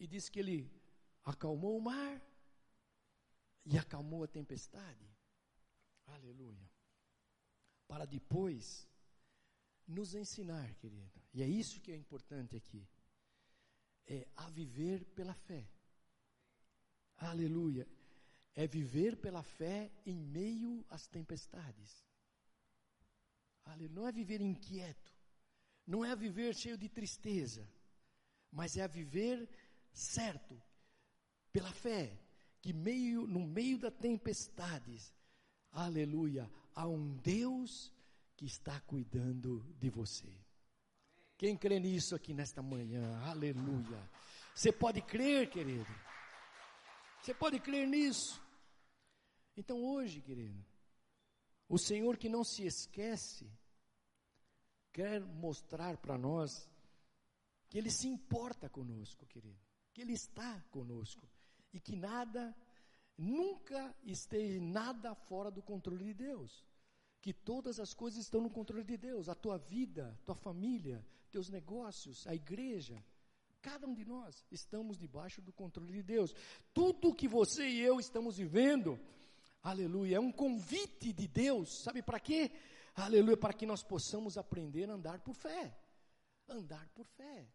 [0.00, 0.77] E diz que Ele
[1.28, 2.20] acalmou o mar
[3.64, 5.06] e acalmou a tempestade.
[6.06, 6.70] Aleluia.
[7.86, 8.88] Para depois
[9.86, 11.20] nos ensinar, querido.
[11.32, 12.86] E é isso que é importante aqui.
[14.06, 15.68] É a viver pela fé.
[17.16, 17.86] Aleluia.
[18.54, 22.04] É viver pela fé em meio às tempestades.
[23.64, 23.94] Aleluia.
[23.94, 25.12] Não é viver inquieto.
[25.86, 27.68] Não é viver cheio de tristeza.
[28.50, 29.48] Mas é viver
[29.92, 30.60] certo,
[31.58, 32.16] pela fé,
[32.60, 35.12] que meio, no meio da tempestades,
[35.72, 37.92] aleluia, há um Deus
[38.36, 40.32] que está cuidando de você.
[41.36, 43.18] Quem crê nisso aqui nesta manhã?
[43.24, 44.08] Aleluia.
[44.54, 45.92] Você pode crer, querido.
[47.20, 48.40] Você pode crer nisso.
[49.56, 50.64] Então hoje, querido,
[51.68, 53.50] o Senhor que não se esquece,
[54.92, 56.70] quer mostrar para nós
[57.68, 59.58] que Ele se importa conosco, querido.
[59.92, 61.28] Que Ele está conosco
[61.72, 62.54] e que nada,
[63.16, 66.64] nunca esteja nada fora do controle de Deus.
[67.20, 71.48] Que todas as coisas estão no controle de Deus, a tua vida, tua família, teus
[71.48, 73.02] negócios, a igreja,
[73.60, 76.34] cada um de nós estamos debaixo do controle de Deus.
[76.72, 78.98] Tudo que você e eu estamos vivendo,
[79.62, 82.50] aleluia, é um convite de Deus, sabe para quê?
[82.94, 85.76] Aleluia, para que nós possamos aprender a andar por fé.
[86.48, 87.48] Andar por fé.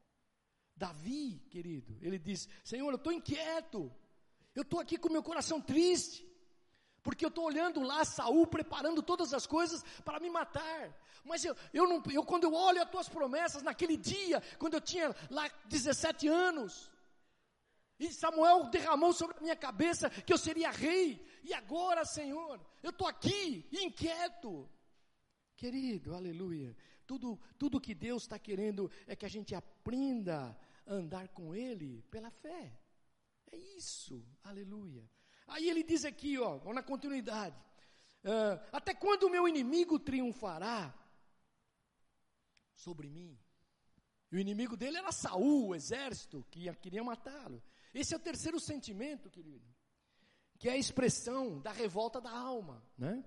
[0.75, 3.91] Davi, querido, ele diz: Senhor, eu estou inquieto,
[4.55, 6.27] eu estou aqui com meu coração triste,
[7.01, 10.95] Porque eu estou olhando lá Saul preparando todas as coisas para me matar.
[11.25, 14.81] Mas eu, eu não, eu, quando eu olho as tuas promessas naquele dia, quando eu
[14.81, 16.89] tinha lá 17 anos,
[17.99, 21.25] e Samuel derramou sobre a minha cabeça que eu seria rei.
[21.43, 24.69] E agora, Senhor, eu estou aqui, inquieto.
[25.55, 26.75] Querido, aleluia.
[27.05, 32.01] Tudo, tudo que Deus está querendo é que a gente aprenda a andar com Ele
[32.09, 32.77] pela fé.
[33.53, 35.07] É isso, aleluia.
[35.45, 37.55] Aí ele diz aqui, ó, na continuidade:
[38.23, 40.91] uh, Até quando o meu inimigo triunfará
[42.73, 43.39] sobre mim?
[44.31, 47.61] E o inimigo dele era Saul, o exército, que queria matá-lo.
[47.93, 49.67] Esse é o terceiro sentimento, querido,
[50.57, 53.23] que é a expressão da revolta da alma, né?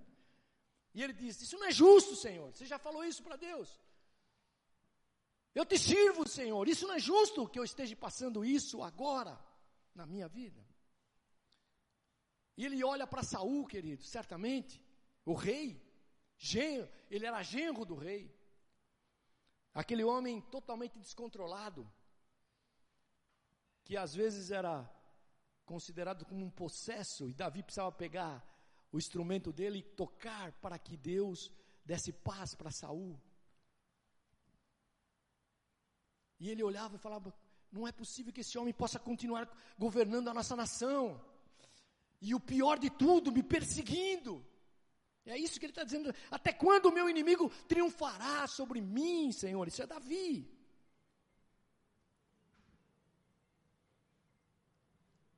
[0.93, 2.53] E ele diz: Isso não é justo, Senhor.
[2.53, 3.81] Você já falou isso para Deus.
[5.55, 6.67] Eu te sirvo, Senhor.
[6.67, 9.46] Isso não é justo que eu esteja passando isso agora
[9.97, 10.65] na minha vida.
[12.57, 14.83] E ele olha para Saul, querido, certamente,
[15.25, 15.83] o rei,
[16.39, 18.35] genro, ele era genro do rei.
[19.75, 21.91] Aquele homem totalmente descontrolado,
[23.85, 24.91] que às vezes era
[25.65, 28.45] considerado como um possesso, e Davi precisava pegar
[28.91, 31.53] o instrumento dele e tocar para que Deus
[31.85, 33.21] desse paz para Saul.
[36.39, 37.35] E ele olhava e falava:
[37.71, 39.49] não é possível que esse homem possa continuar
[39.79, 41.21] governando a nossa nação.
[42.21, 44.45] E o pior de tudo, me perseguindo.
[45.27, 46.15] É isso que ele está dizendo.
[46.31, 49.67] Até quando o meu inimigo triunfará sobre mim, Senhor?
[49.67, 50.49] Isso é Davi.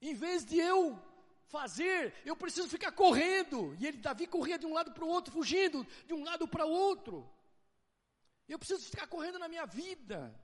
[0.00, 1.02] Em vez de eu
[1.46, 3.74] fazer, eu preciso ficar correndo.
[3.80, 6.66] E ele, Davi, corria de um lado para o outro, fugindo de um lado para
[6.66, 7.28] o outro.
[8.48, 10.34] Eu preciso ficar correndo na minha vida.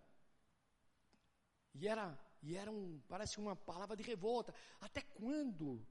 [1.75, 4.55] E era, e era um, parece uma palavra de revolta.
[4.81, 5.85] Até quando?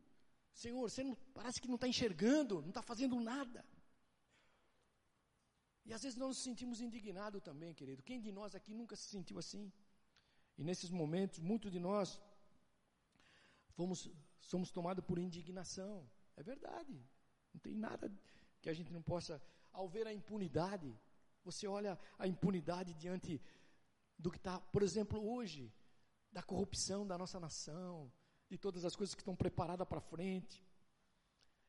[0.53, 3.65] Senhor, você não, parece que não está enxergando, não está fazendo nada.
[5.85, 8.01] E às vezes nós nos sentimos indignados também, querido.
[8.03, 9.71] Quem de nós aqui nunca se sentiu assim?
[10.57, 12.21] E nesses momentos, muitos de nós
[13.71, 16.09] fomos, somos tomados por indignação.
[16.37, 16.95] É verdade.
[17.53, 18.11] Não tem nada
[18.61, 19.41] que a gente não possa.
[19.71, 20.95] Ao ver a impunidade,
[21.43, 23.41] você olha a impunidade diante
[24.17, 25.71] do que está, por exemplo, hoje,
[26.31, 28.11] da corrupção da nossa nação,
[28.49, 30.63] de todas as coisas que estão preparadas para frente.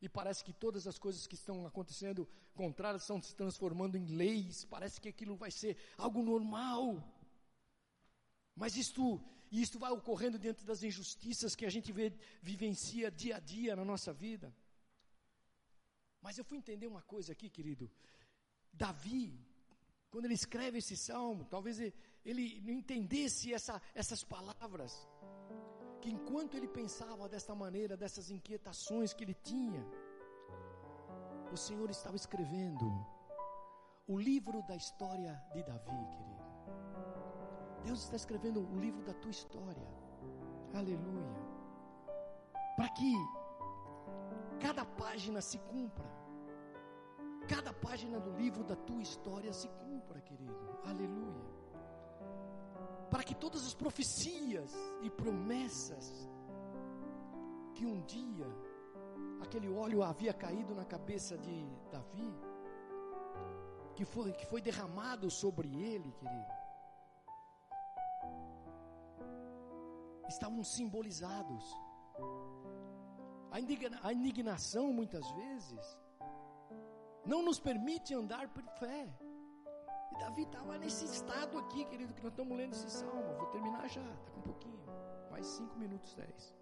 [0.00, 4.64] E parece que todas as coisas que estão acontecendo contrárias estão se transformando em leis,
[4.64, 7.02] parece que aquilo vai ser algo normal.
[8.54, 13.40] Mas isto, isto vai ocorrendo dentro das injustiças que a gente vê, vivencia dia a
[13.40, 14.54] dia na nossa vida.
[16.20, 17.90] Mas eu fui entender uma coisa aqui, querido.
[18.72, 19.38] Davi,
[20.10, 21.78] quando ele escreve esse salmo, talvez
[22.24, 25.06] ele, não entendesse essa, essas palavras
[26.00, 29.84] que enquanto ele pensava desta maneira, dessas inquietações que ele tinha,
[31.52, 32.86] o Senhor estava escrevendo
[34.06, 36.44] o livro da história de Davi, querido.
[37.84, 39.86] Deus está escrevendo o livro da tua história.
[40.74, 41.36] Aleluia.
[42.76, 43.12] Para que
[44.60, 46.10] cada página se cumpra.
[47.48, 50.78] Cada página do livro da tua história se cumpra, querido.
[50.84, 51.53] Aleluia
[53.24, 56.28] que todas as profecias e promessas
[57.74, 58.46] que um dia
[59.44, 62.34] aquele óleo havia caído na cabeça de Davi,
[63.94, 66.52] que foi, que foi derramado sobre ele, querido,
[70.28, 71.64] estavam simbolizados.
[73.50, 75.98] A, indigna, a indignação, muitas vezes,
[77.24, 79.08] não nos permite andar por fé.
[80.14, 83.34] E Davi estava nesse estado aqui, querido, que nós estamos lendo esse salmo.
[83.36, 84.78] Vou terminar já, daqui um pouquinho.
[85.30, 86.54] Mais cinco minutos, dez.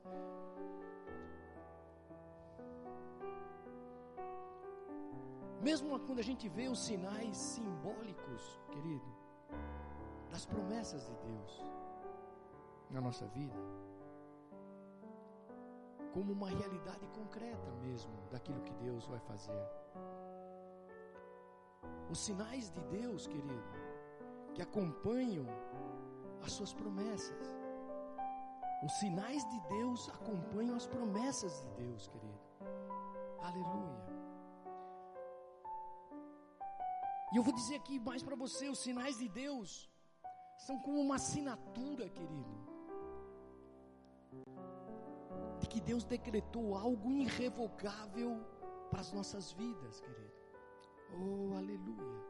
[5.61, 9.05] Mesmo quando a gente vê os sinais simbólicos, querido,
[10.31, 11.63] das promessas de Deus
[12.91, 13.55] na nossa vida,
[16.15, 19.63] como uma realidade concreta mesmo daquilo que Deus vai fazer.
[22.13, 23.71] Os sinais de Deus, querido,
[24.55, 25.47] que acompanham
[26.45, 27.47] as suas promessas.
[28.85, 32.39] Os sinais de Deus acompanham as promessas de Deus, querido.
[33.41, 34.03] Aleluia.
[37.33, 39.91] E eu vou dizer aqui mais para você: os sinais de Deus
[40.67, 42.57] são como uma assinatura, querido,
[45.61, 48.33] de que Deus decretou algo irrevogável
[48.91, 50.32] para as nossas vidas, querido.
[51.15, 52.23] Oh, aleluia.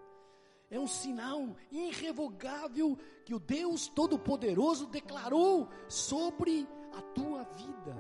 [0.71, 7.95] É um sinal irrevogável que o Deus Todo-Poderoso declarou sobre a tua vida.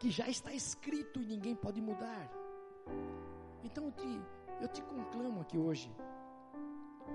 [0.00, 2.30] que já está escrito e ninguém pode mudar.
[3.62, 4.22] Então eu te,
[4.62, 5.94] eu te conclamo aqui hoje.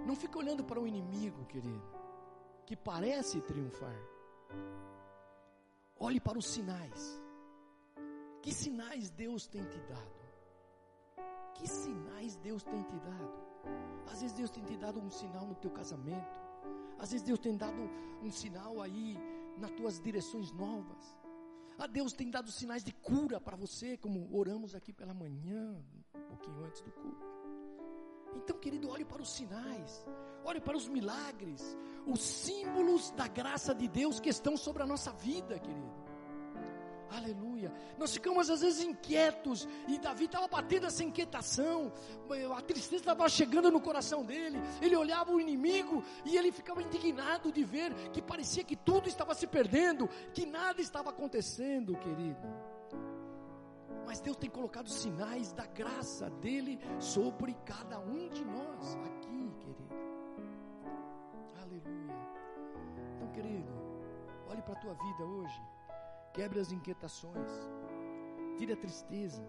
[0.06, 1.82] Não fique olhando para o inimigo, querido,
[2.66, 3.98] que parece triunfar.
[5.98, 7.22] Olhe para os sinais.
[8.42, 10.25] Que sinais Deus tem te dado?
[11.56, 13.46] Que sinais Deus tem te dado?
[14.12, 16.40] Às vezes Deus tem te dado um sinal no teu casamento.
[17.00, 17.82] Às vezes Deus tem dado
[18.22, 19.18] um sinal aí
[19.58, 21.18] nas tuas direções novas.
[21.78, 25.78] A Deus tem dado sinais de cura para você, como oramos aqui pela manhã,
[26.16, 27.26] um pouquinho antes do culto.
[28.36, 30.06] Então, querido, olhe para os sinais,
[30.44, 35.12] olhe para os milagres, os símbolos da graça de Deus que estão sobre a nossa
[35.12, 36.05] vida, querido.
[37.16, 37.72] Aleluia.
[37.98, 41.94] Nós ficamos às vezes inquietos e Davi estava batendo essa inquietação.
[42.58, 44.60] A tristeza estava chegando no coração dele.
[44.82, 49.34] Ele olhava o inimigo e ele ficava indignado de ver que parecia que tudo estava
[49.34, 52.46] se perdendo, que nada estava acontecendo, querido.
[54.06, 59.96] Mas Deus tem colocado sinais da graça dele sobre cada um de nós aqui, querido.
[61.62, 62.16] Aleluia.
[63.16, 63.72] Então, querido,
[64.50, 65.75] olhe para a tua vida hoje.
[66.36, 67.50] Quebre as inquietações.
[68.58, 69.42] Tire a tristeza.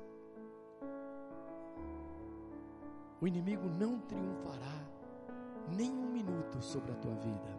[3.21, 4.87] O inimigo não triunfará
[5.77, 7.59] nem um minuto sobre a tua vida.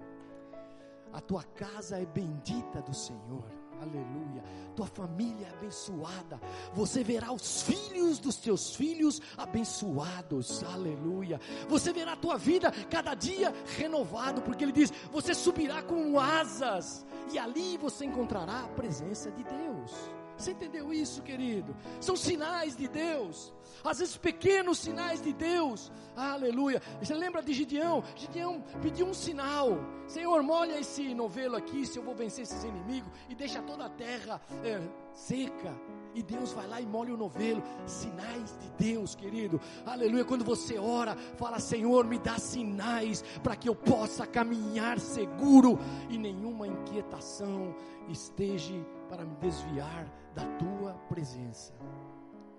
[1.12, 3.52] A tua casa é bendita do Senhor.
[3.82, 4.44] Aleluia.
[4.76, 6.40] Tua família é abençoada.
[6.74, 10.64] Você verá os filhos dos teus filhos abençoados.
[10.64, 11.40] Aleluia.
[11.68, 17.06] Você verá a tua vida cada dia renovado, porque ele diz: "Você subirá com asas
[17.32, 21.76] e ali você encontrará a presença de Deus." Você entendeu isso, querido?
[22.00, 23.54] São sinais de Deus.
[23.84, 25.92] Às vezes pequenos sinais de Deus.
[26.16, 26.82] Aleluia.
[27.02, 28.04] Você lembra de Gideão?
[28.16, 29.78] Gideão pediu um sinal.
[30.08, 33.90] Senhor, molha esse novelo aqui, se eu vou vencer esses inimigos e deixa toda a
[33.90, 34.82] terra é,
[35.14, 35.76] seca.
[36.14, 37.62] E Deus vai lá e molha o novelo.
[37.86, 39.60] Sinais de Deus, querido.
[39.86, 40.24] Aleluia.
[40.24, 45.78] Quando você ora, fala: Senhor, me dá sinais para que eu possa caminhar seguro
[46.10, 47.76] e nenhuma inquietação
[48.08, 48.74] esteja
[49.10, 50.08] para me desviar
[50.38, 51.74] da tua presença.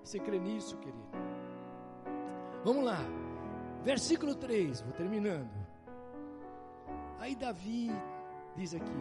[0.03, 1.09] Você crê nisso, querido?
[2.65, 2.99] Vamos lá.
[3.85, 5.55] Versículo 3, vou terminando.
[7.21, 7.93] Aí Davi
[8.57, 8.99] diz aqui: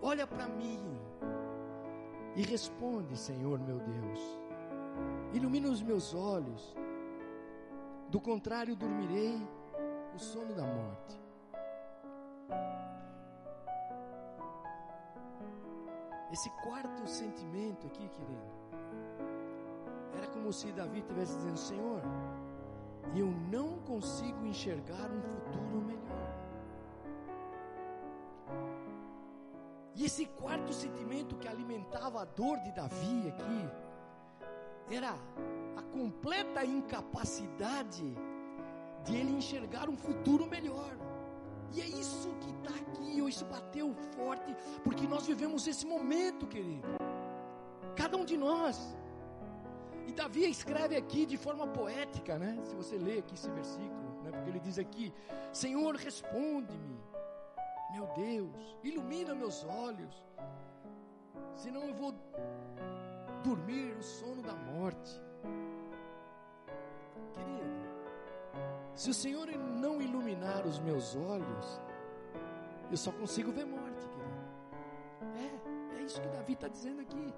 [0.00, 0.80] Olha para mim
[2.36, 4.20] e responde, Senhor meu Deus.
[5.32, 6.76] Ilumina os meus olhos.
[8.08, 9.40] Do contrário, dormirei
[10.14, 11.20] o sono da morte.
[16.32, 18.60] Esse quarto sentimento aqui, querido,
[20.16, 22.02] era como se Davi estivesse dizendo: Senhor,
[23.16, 26.00] eu não consigo enxergar um futuro melhor.
[29.96, 35.14] E esse quarto sentimento que alimentava a dor de Davi aqui, era
[35.76, 38.16] a completa incapacidade
[39.04, 40.96] de ele enxergar um futuro melhor.
[41.72, 46.88] E é isso que está aqui, isso bateu forte, porque nós vivemos esse momento, querido.
[47.94, 48.76] Cada um de nós.
[50.06, 52.58] E Davi escreve aqui de forma poética, né?
[52.64, 54.30] Se você lê aqui esse versículo, né?
[54.32, 55.12] Porque ele diz aqui:
[55.52, 56.98] Senhor, responde-me,
[57.92, 60.14] meu Deus, ilumina meus olhos,
[61.54, 62.12] senão eu vou
[63.44, 65.20] dormir o sono da morte.
[67.34, 67.69] Querido,
[69.00, 69.46] se o Senhor
[69.80, 71.80] não iluminar os meus olhos,
[72.90, 74.40] eu só consigo ver morte, querido.
[75.94, 77.34] É, é isso que Davi está dizendo aqui.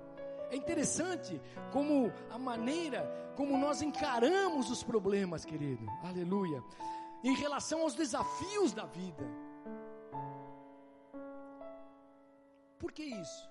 [0.51, 1.41] É interessante
[1.71, 5.87] como a maneira como nós encaramos os problemas, querido.
[6.03, 6.61] Aleluia.
[7.23, 9.25] Em relação aos desafios da vida.
[12.77, 13.49] Por que isso?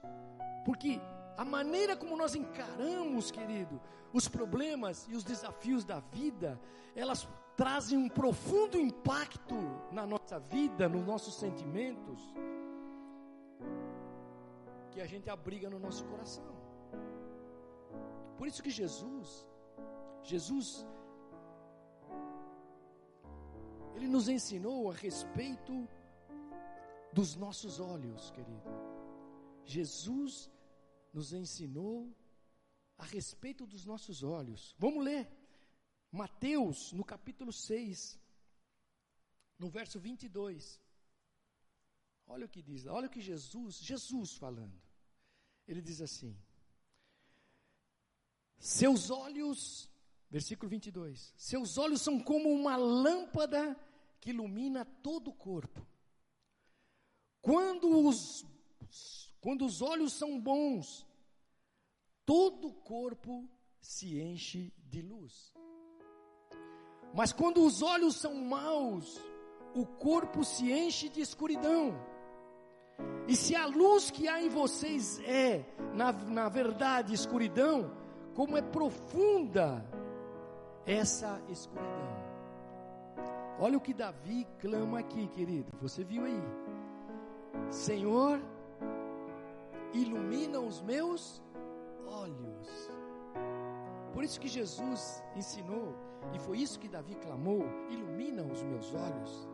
[0.66, 1.00] Porque
[1.38, 3.80] a maneira como nós encaramos, querido,
[4.14, 6.60] os problemas e os desafios da vida,
[6.96, 9.56] elas trazem um profundo impacto
[9.92, 12.20] na nossa vida, nos nossos sentimentos,
[14.92, 16.52] que a gente abriga no nosso coração.
[18.38, 19.48] Por isso que Jesus,
[20.24, 20.86] Jesus,
[23.96, 25.88] Ele nos ensinou a respeito
[27.14, 28.70] dos nossos olhos, querido.
[29.66, 30.50] Jesus
[31.12, 32.16] nos ensinou
[32.98, 34.76] a respeito dos nossos olhos.
[34.78, 35.30] Vamos ler.
[36.12, 38.20] Mateus, no capítulo 6,
[39.58, 40.80] no verso 22.
[42.28, 44.82] Olha o que diz, olha o que Jesus, Jesus falando.
[45.68, 46.38] Ele diz assim:
[48.58, 49.90] Seus olhos,
[50.30, 53.78] versículo 22, seus olhos são como uma lâmpada
[54.20, 55.86] que ilumina todo o corpo.
[57.42, 58.46] Quando os,
[59.42, 61.06] quando os olhos são bons,
[62.26, 63.50] todo o corpo
[63.82, 65.54] se enche de luz.
[67.14, 69.20] Mas quando os olhos são maus,
[69.76, 71.94] o corpo se enche de escuridão.
[73.28, 77.92] E se a luz que há em vocês é, na, na verdade, escuridão,
[78.36, 79.84] como é profunda
[80.86, 82.22] essa escuridão.
[83.60, 85.72] Olha o que Davi clama aqui, querido.
[85.82, 86.44] Você viu aí?
[87.70, 88.42] Senhor,
[89.94, 91.42] ilumina os meus
[92.06, 92.90] olhos.
[94.14, 95.96] Por isso que Jesus ensinou,
[96.34, 99.48] e foi isso que Davi clamou: ilumina os meus olhos.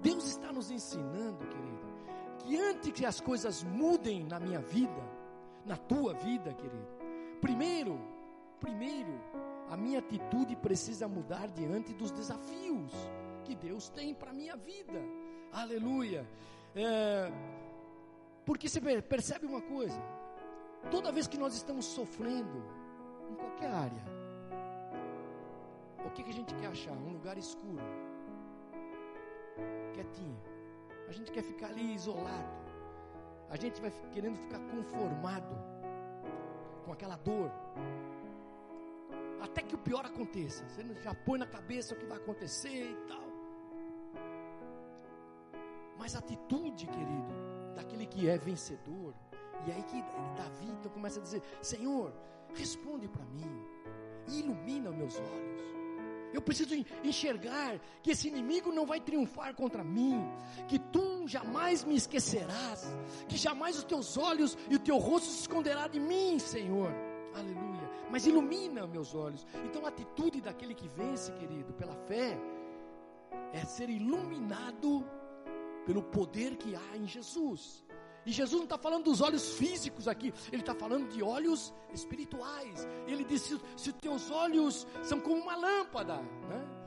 [0.00, 1.86] Deus está nos ensinando, querido,
[2.38, 5.02] que antes que as coisas mudem na minha vida,
[5.64, 6.86] na tua vida, querido,
[7.40, 7.98] primeiro,
[8.60, 9.12] primeiro,
[9.68, 12.92] a minha atitude precisa mudar diante dos desafios
[13.44, 15.00] que Deus tem para a minha vida.
[15.52, 16.26] Aleluia.
[16.74, 17.30] É,
[18.48, 20.00] porque você percebe uma coisa:
[20.90, 22.58] toda vez que nós estamos sofrendo,
[23.30, 24.04] em qualquer área,
[26.06, 26.92] o que, que a gente quer achar?
[26.92, 27.84] Um lugar escuro
[29.92, 30.40] quietinho.
[31.08, 32.56] A gente quer ficar ali isolado.
[33.50, 35.54] A gente vai querendo ficar conformado
[36.86, 37.50] com aquela dor.
[39.42, 40.66] Até que o pior aconteça.
[40.68, 43.28] Você já põe na cabeça o que vai acontecer e tal.
[45.98, 49.14] Mas atitude, querido, daquele que é vencedor.
[49.66, 50.02] E aí que
[50.36, 52.12] Davi então começa a dizer: Senhor,
[52.54, 53.64] responde para mim,
[54.28, 55.68] ilumina meus olhos.
[56.32, 60.20] Eu preciso enxergar que esse inimigo não vai triunfar contra mim,
[60.68, 62.86] que tu jamais me esquecerás,
[63.26, 66.92] que jamais os teus olhos e o teu rosto se esconderá de mim, Senhor.
[67.34, 67.90] Aleluia.
[68.10, 69.46] Mas ilumina meus olhos.
[69.64, 72.38] Então a atitude daquele que vence, querido, pela fé,
[73.52, 75.04] é ser iluminado
[75.88, 77.82] pelo poder que há em Jesus.
[78.26, 82.86] E Jesus não está falando dos olhos físicos aqui, ele está falando de olhos espirituais.
[83.06, 86.78] Ele disse: se teus olhos são como uma lâmpada, né?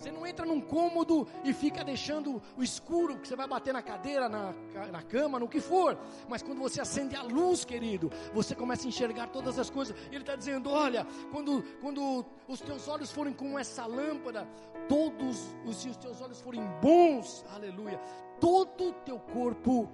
[0.00, 3.82] Você não entra num cômodo e fica deixando o escuro, que você vai bater na
[3.82, 4.54] cadeira, na,
[4.90, 5.98] na cama, no que for.
[6.26, 9.94] Mas quando você acende a luz, querido, você começa a enxergar todas as coisas.
[10.10, 14.48] Ele está dizendo: olha, quando, quando os teus olhos forem como essa lâmpada,
[14.88, 18.00] todos os, os teus olhos forem bons, aleluia,
[18.40, 19.88] todo o teu corpo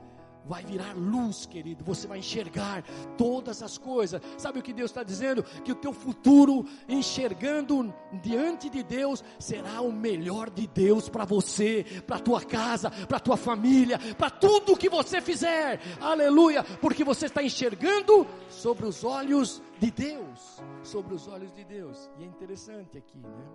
[0.47, 1.85] vai virar luz, querido.
[1.85, 2.85] Você vai enxergar
[3.19, 4.23] todas as coisas.
[4.39, 5.43] Sabe o que Deus está dizendo?
[5.43, 7.93] Que o teu futuro, enxergando
[8.23, 13.37] diante de Deus, será o melhor de Deus para você, para tua casa, para tua
[13.37, 15.81] família, para tudo que você fizer.
[16.01, 16.63] Aleluia!
[16.81, 22.09] Porque você está enxergando sobre os olhos de Deus, sobre os olhos de Deus.
[22.19, 23.47] E é interessante aqui, né?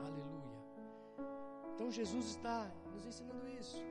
[0.00, 0.34] Aleluia.
[1.74, 3.82] Então Jesus está nos ensinando isso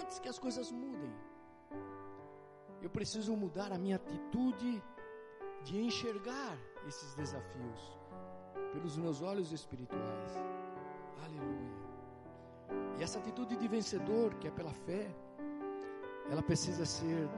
[0.00, 1.12] antes que as coisas mudem.
[2.82, 4.82] Eu preciso mudar a minha atitude
[5.62, 7.98] de enxergar esses desafios
[8.72, 10.32] pelos meus olhos espirituais.
[11.24, 11.74] Aleluia.
[12.98, 15.14] E essa atitude de vencedor, que é pela fé,
[16.30, 17.28] ela precisa ser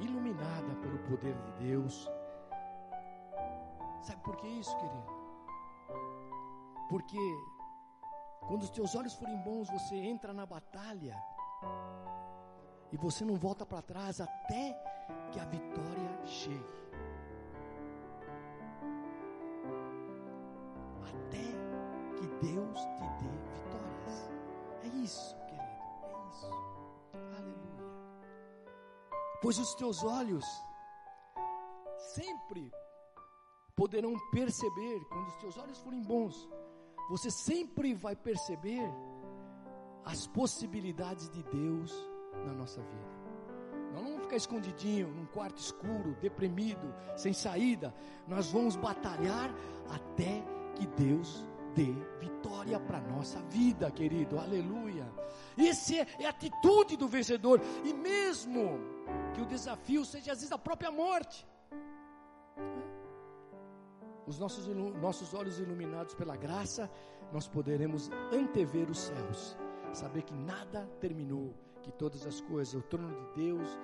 [0.00, 2.10] iluminada pelo poder de Deus.
[4.02, 5.06] Sabe por que isso, querido?
[6.88, 7.18] Porque
[8.46, 11.16] quando os teus olhos forem bons, você entra na batalha
[12.92, 14.76] e você não volta para trás até
[15.30, 16.82] que a vitória chegue.
[21.02, 21.44] Até
[22.18, 24.30] que Deus te dê vitórias.
[24.82, 25.62] É isso, querido.
[26.04, 26.50] É isso.
[27.38, 27.92] Aleluia.
[29.40, 30.44] Pois os teus olhos
[32.14, 32.70] sempre
[33.74, 36.48] poderão perceber, quando os teus olhos forem bons,
[37.12, 38.90] você sempre vai perceber
[40.02, 41.92] as possibilidades de Deus
[42.46, 43.12] na nossa vida.
[43.92, 47.94] Nós não vamos ficar escondidinho num quarto escuro, deprimido, sem saída.
[48.26, 49.54] Nós vamos batalhar
[49.90, 50.42] até
[50.74, 54.38] que Deus dê vitória para nossa vida, querido.
[54.38, 55.06] Aleluia.
[55.58, 57.60] Essa é, é a atitude do vencedor.
[57.84, 58.80] E mesmo
[59.34, 61.46] que o desafio seja às vezes a própria morte.
[64.32, 66.90] Os nossos, nossos olhos iluminados pela graça,
[67.30, 69.58] nós poderemos antever os céus
[69.92, 71.52] saber que nada terminou,
[71.82, 73.78] que todas as coisas, o trono de Deus,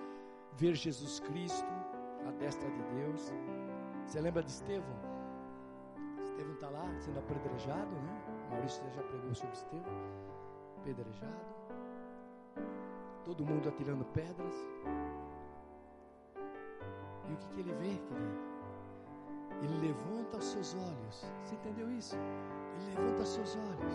[0.54, 1.68] ver Jesus Cristo,
[2.26, 3.30] a destra de Deus.
[4.06, 4.96] Você lembra de Estevão?
[6.22, 8.46] Estevão está lá sendo apedrejado, né?
[8.50, 9.92] Maurício já pregou sobre Estevão,
[10.78, 11.58] apedrejado.
[13.26, 14.54] Todo mundo atirando pedras.
[17.28, 18.47] E o que, que ele vê, querido?
[19.62, 21.26] Ele levanta os seus olhos.
[21.44, 22.16] Você entendeu isso?
[22.16, 23.94] Ele levanta os seus olhos.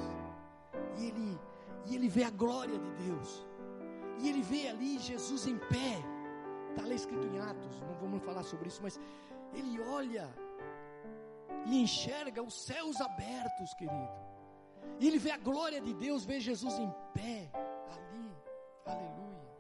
[0.98, 1.40] E ele
[1.86, 3.46] e ele vê a glória de Deus.
[4.20, 6.02] E ele vê ali Jesus em pé,
[6.70, 9.00] Está lá escrito em Atos, não vamos falar sobre isso, mas
[9.54, 10.28] ele olha
[11.68, 14.10] e enxerga os céus abertos, querido.
[15.00, 17.52] E ele vê a glória de Deus, vê Jesus em pé
[17.96, 18.36] ali,
[18.86, 19.54] aleluia.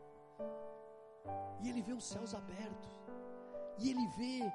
[1.61, 2.91] E ele vê os céus abertos,
[3.77, 4.51] e ele vê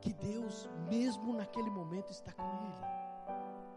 [0.00, 2.92] que Deus, mesmo naquele momento, está com ele.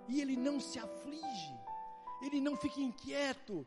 [0.08, 1.54] E ele não se aflige,
[2.22, 3.66] ele não fica inquieto,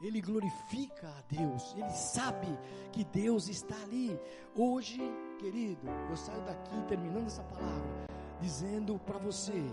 [0.00, 2.48] ele glorifica a Deus, ele sabe
[2.92, 4.18] que Deus está ali.
[4.54, 5.00] Hoje,
[5.38, 8.06] querido, eu saio daqui terminando essa palavra,
[8.40, 9.64] dizendo para você: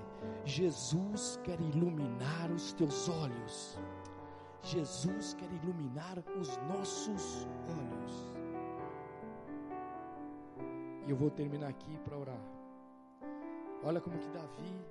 [0.45, 3.77] Jesus quer iluminar os teus olhos.
[4.63, 8.30] Jesus quer iluminar os nossos olhos.
[11.12, 12.41] Eu vou terminar aqui para orar.
[13.84, 14.86] Olha como que Davi,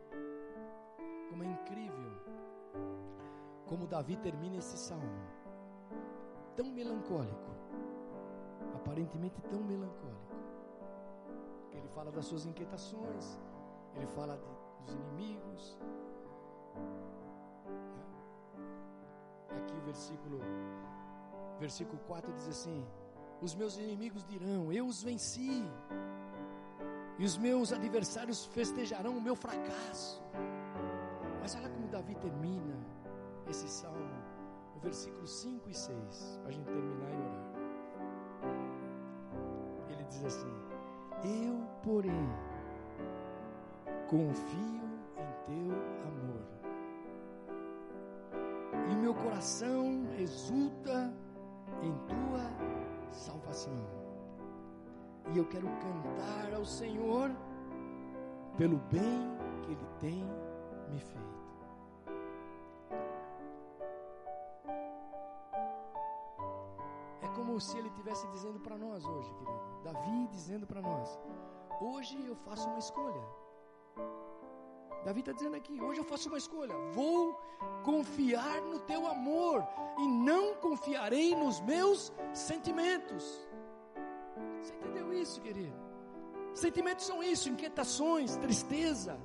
[1.31, 2.12] como é incrível,
[3.66, 5.23] como Davi termina esse salmo,
[6.55, 7.51] tão melancólico,
[8.75, 10.37] aparentemente tão melancólico,
[11.73, 13.41] ele fala das suas inquietações,
[13.95, 15.79] ele fala de, dos inimigos.
[19.57, 20.39] Aqui o versículo,
[21.59, 22.87] versículo 4 diz assim:
[23.43, 25.64] Os meus inimigos dirão, Eu os venci,
[27.18, 30.22] e os meus adversários festejarão o meu fracasso.
[31.41, 32.76] Mas olha como Davi termina
[33.49, 34.22] esse salmo,
[34.76, 37.51] o versículo 5 e 6, para a gente terminar e orar.
[39.88, 40.55] Ele diz assim:
[41.24, 42.28] Eu, porém,
[44.09, 44.82] confio
[45.16, 45.72] em teu
[46.09, 46.47] amor,
[48.91, 51.12] e meu coração exulta
[51.82, 52.70] em tua
[53.13, 53.73] salvação.
[55.33, 57.31] E eu quero cantar ao Senhor
[58.57, 59.21] pelo bem
[59.63, 60.25] que Ele tem
[60.91, 61.41] me feito.
[67.23, 69.61] É como se Ele estivesse dizendo para nós hoje, querido.
[69.85, 71.19] Davi dizendo para nós:
[71.81, 73.23] Hoje eu faço uma escolha.
[75.05, 76.74] Davi está dizendo aqui: hoje eu faço uma escolha.
[76.92, 77.38] Vou
[77.82, 79.66] confiar no teu amor
[79.98, 83.24] e não confiarei nos meus sentimentos.
[84.61, 85.76] Você entendeu isso, querido?
[86.53, 89.18] Sentimentos são isso: inquietações, tristeza,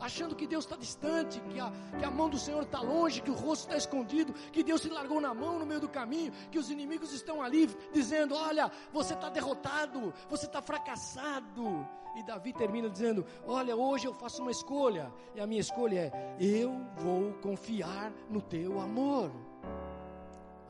[0.00, 3.30] achando que Deus está distante, que a, que a mão do Senhor está longe, que
[3.30, 6.58] o rosto está escondido, que Deus se largou na mão no meio do caminho, que
[6.58, 11.86] os inimigos estão ali dizendo: Olha, você está derrotado, você está fracassado.
[12.16, 16.36] E Davi termina dizendo: Olha, hoje eu faço uma escolha, e a minha escolha é:
[16.40, 19.30] Eu vou confiar no teu amor.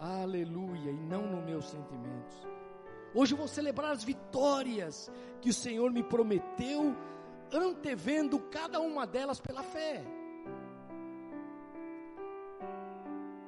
[0.00, 2.46] Aleluia, e não nos meus sentimentos.
[3.14, 5.10] Hoje eu vou celebrar as vitórias
[5.40, 6.94] que o Senhor me prometeu
[7.52, 10.04] antevendo cada uma delas pela fé.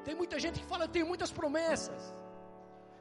[0.04, 2.14] Tem muita gente que fala, eu tenho muitas promessas.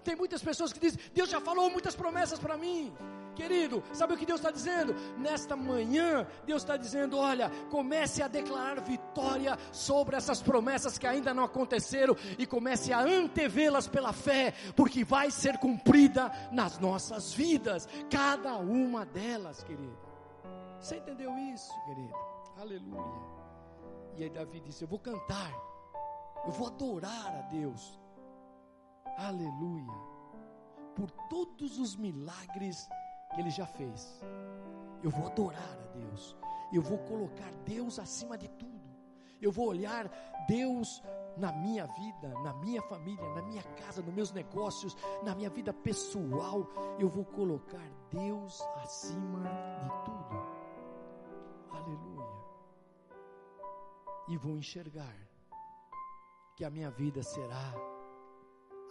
[0.04, 2.94] Tem muitas pessoas que dizem, Deus já falou muitas promessas para mim.
[3.36, 4.94] Querido, sabe o que Deus está dizendo?
[5.18, 11.34] Nesta manhã, Deus está dizendo: olha, comece a declarar vitória sobre essas promessas que ainda
[11.34, 17.88] não aconteceram e comece a antevê-las pela fé, porque vai ser cumprida nas nossas vidas,
[18.10, 20.09] cada uma delas, querido.
[20.80, 22.14] Você entendeu isso, querido?
[22.58, 23.40] Aleluia.
[24.16, 25.52] E aí Davi disse: Eu vou cantar,
[26.46, 28.00] eu vou adorar a Deus.
[29.18, 29.94] Aleluia.
[30.96, 32.88] Por todos os milagres
[33.34, 34.22] que ele já fez.
[35.04, 36.38] Eu vou adorar a Deus.
[36.72, 38.70] Eu vou colocar Deus acima de tudo.
[39.42, 40.10] Eu vou olhar
[40.48, 41.02] Deus
[41.38, 45.74] na minha vida, na minha família, na minha casa, nos meus negócios, na minha vida
[45.74, 46.68] pessoal.
[47.00, 49.44] Eu vou colocar Deus acima
[49.80, 50.59] de tudo.
[51.80, 52.28] Aleluia.
[54.28, 55.16] E vou enxergar
[56.56, 57.74] que a minha vida será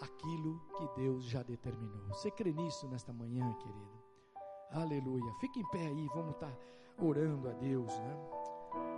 [0.00, 2.08] aquilo que Deus já determinou.
[2.08, 4.02] Você crê nisso nesta manhã, querido?
[4.72, 5.32] Aleluia.
[5.34, 6.52] Fique em pé aí, vamos estar
[6.98, 8.16] orando a Deus, né?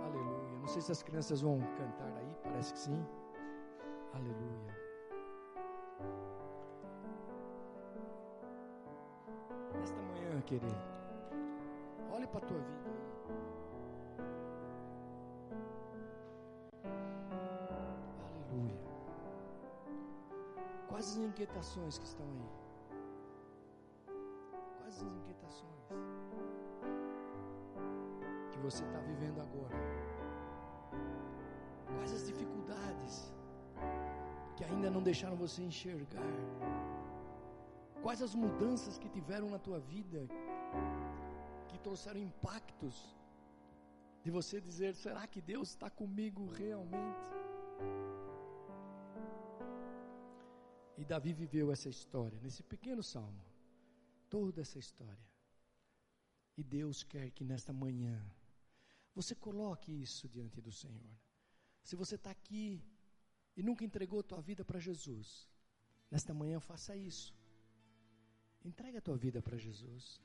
[0.05, 0.59] Aleluia.
[0.59, 3.05] Não sei se as crianças vão cantar aí, parece que sim.
[4.13, 4.81] Aleluia.
[9.75, 10.81] Nesta manhã, querido,
[12.13, 13.10] olhe para a tua vida
[21.01, 22.49] Quais as inquietações que estão aí?
[24.77, 25.87] Quais as inquietações
[28.51, 29.79] que você está vivendo agora?
[31.95, 33.33] Quais as dificuldades
[34.55, 36.35] que ainda não deixaram você enxergar?
[38.03, 40.27] Quais as mudanças que tiveram na tua vida
[41.67, 43.17] que trouxeram impactos
[44.23, 47.25] de você dizer: será que Deus está comigo realmente?
[51.01, 53.43] E Davi viveu essa história nesse pequeno salmo.
[54.29, 55.27] toda essa história.
[56.55, 58.15] E Deus quer que nesta manhã
[59.13, 61.13] você coloque isso diante do Senhor.
[61.83, 62.81] Se você está aqui
[63.57, 65.49] e nunca entregou a tua vida para Jesus,
[66.09, 67.35] nesta manhã faça isso.
[68.63, 70.21] Entregue a tua vida para Jesus.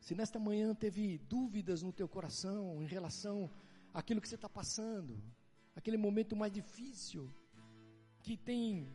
[0.00, 3.50] Se nesta manhã teve dúvidas no teu coração em relação
[3.94, 5.22] àquilo que você está passando,
[5.74, 7.32] aquele momento mais difícil,
[8.22, 8.92] que tem,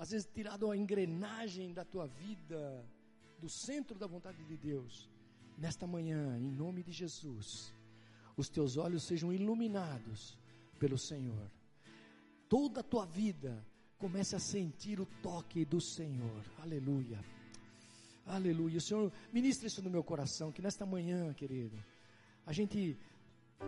[0.00, 2.82] às vezes, tirado a engrenagem da tua vida
[3.38, 5.10] do centro da vontade de Deus,
[5.58, 7.70] nesta manhã, em nome de Jesus,
[8.34, 10.38] os teus olhos sejam iluminados
[10.78, 11.52] pelo Senhor.
[12.48, 13.62] Toda a tua vida
[13.98, 16.46] comece a sentir o toque do Senhor.
[16.62, 17.22] Aleluia.
[18.24, 18.78] Aleluia.
[18.78, 21.76] O Senhor ministra isso no meu coração, que nesta manhã, querido,
[22.46, 22.98] a gente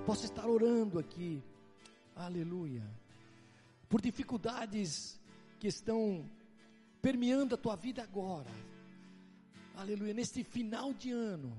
[0.06, 1.42] possa estar orando aqui.
[2.16, 2.90] Aleluia.
[3.86, 5.20] Por dificuldades
[5.62, 6.28] que estão
[7.00, 8.50] permeando a tua vida agora.
[9.76, 10.12] Aleluia.
[10.12, 11.56] Neste final de ano,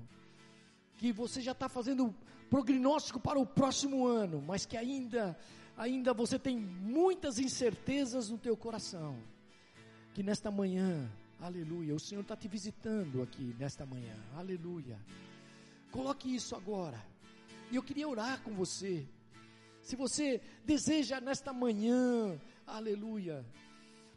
[0.98, 2.14] que você já está fazendo
[2.50, 5.34] prognóstico para o próximo ano, mas que ainda,
[5.74, 9.16] ainda você tem muitas incertezas no teu coração.
[10.12, 11.94] Que nesta manhã Aleluia.
[11.94, 14.14] O Senhor está te visitando aqui nesta manhã.
[14.36, 14.98] Aleluia.
[15.90, 17.02] Coloque isso agora.
[17.70, 19.06] E eu queria orar com você.
[19.80, 23.44] Se você deseja nesta manhã, aleluia,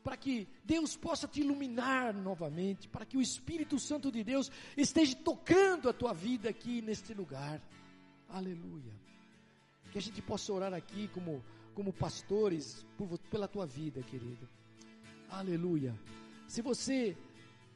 [0.08, 5.14] para que Deus possa te iluminar novamente, para que o Espírito Santo de Deus esteja
[5.18, 7.62] tocando a tua vida aqui neste lugar.
[8.30, 8.94] Aleluia.
[9.92, 11.44] Que a gente possa orar aqui como,
[11.76, 14.48] como pastores por, pela tua vida, querido.
[15.30, 15.94] Aleluia.
[16.48, 17.18] Se você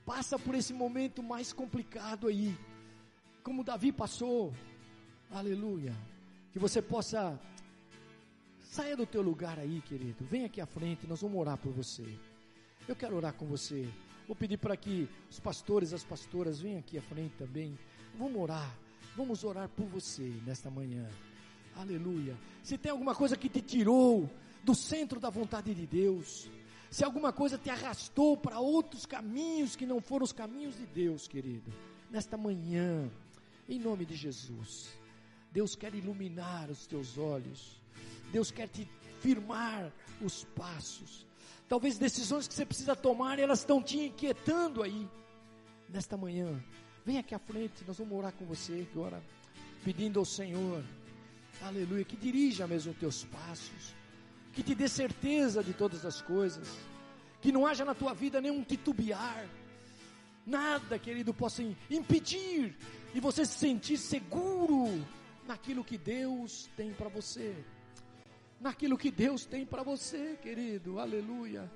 [0.05, 2.57] passa por esse momento mais complicado aí,
[3.43, 4.53] como Davi passou,
[5.29, 5.93] aleluia,
[6.53, 7.37] que você possa
[8.71, 12.05] saia do teu lugar aí, querido, vem aqui à frente, nós vamos orar por você.
[12.87, 13.85] Eu quero orar com você.
[14.25, 17.77] Vou pedir para que os pastores, as pastoras venham aqui à frente também.
[18.17, 18.73] Vamos orar.
[19.13, 21.05] Vamos orar por você nesta manhã.
[21.75, 22.37] Aleluia.
[22.63, 24.29] Se tem alguma coisa que te tirou
[24.63, 26.49] do centro da vontade de Deus,
[26.89, 31.27] se alguma coisa te arrastou para outros caminhos que não foram os caminhos de Deus,
[31.27, 31.69] querido,
[32.09, 33.11] nesta manhã,
[33.67, 34.97] em nome de Jesus,
[35.51, 37.81] Deus quer iluminar os teus olhos,
[38.31, 38.87] Deus quer te
[39.19, 41.25] firmar os passos.
[41.67, 45.07] Talvez decisões que você precisa tomar, elas estão te inquietando aí.
[45.89, 46.63] Nesta manhã,
[47.05, 49.21] vem aqui à frente, nós vamos orar com você agora,
[49.83, 50.83] pedindo ao Senhor,
[51.61, 54.01] aleluia, que dirija mesmo os teus passos
[54.53, 56.67] que te dê certeza de todas as coisas,
[57.41, 59.47] que não haja na tua vida nenhum titubear,
[60.45, 62.75] nada, querido, possa impedir
[63.13, 65.05] e você se sentir seguro
[65.47, 67.55] naquilo que Deus tem para você,
[68.61, 71.69] naquilo que Deus tem para você, querido, aleluia.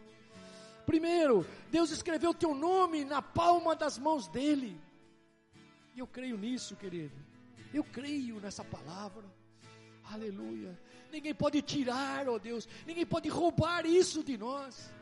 [0.85, 4.79] Primeiro, Deus escreveu teu nome na palma das mãos dele,
[5.95, 7.15] e eu creio nisso, querido,
[7.73, 9.23] eu creio nessa palavra,
[10.03, 10.79] aleluia.
[11.11, 14.93] Ninguém pode tirar, ó oh Deus, ninguém pode roubar isso de nós.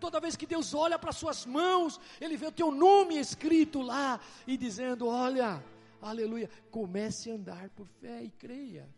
[0.00, 4.20] Toda vez que Deus olha para suas mãos, Ele vê o teu nome escrito lá
[4.46, 5.62] e dizendo: Olha,
[6.00, 8.88] aleluia, comece a andar por fé e creia,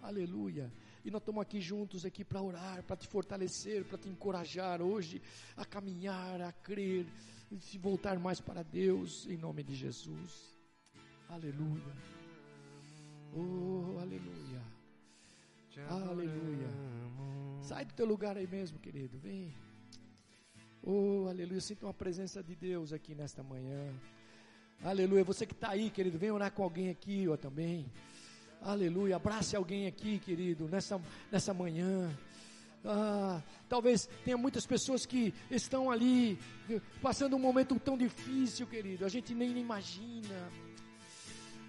[0.00, 0.70] aleluia.
[1.04, 5.22] E nós estamos aqui juntos aqui para orar, para te fortalecer, para te encorajar hoje
[5.56, 7.06] a caminhar, a crer,
[7.50, 10.56] e se voltar mais para Deus, em nome de Jesus.
[11.28, 11.92] Aleluia.
[13.34, 14.62] Oh, aleluia.
[15.88, 16.68] Aleluia.
[17.62, 19.18] Sai do teu lugar aí mesmo, querido.
[19.18, 19.54] Vem.
[20.82, 21.60] Oh, aleluia.
[21.60, 23.92] Sinto uma presença de Deus aqui nesta manhã.
[24.82, 25.24] Aleluia.
[25.24, 27.90] Você que está aí, querido, vem orar com alguém aqui, ó, também.
[28.62, 29.16] Aleluia.
[29.16, 31.00] Abrace alguém aqui, querido, nessa,
[31.32, 32.14] nessa manhã.
[32.84, 36.38] Ah, talvez tenha muitas pessoas que estão ali
[37.00, 39.04] passando um momento tão difícil, querido.
[39.04, 40.50] A gente nem imagina.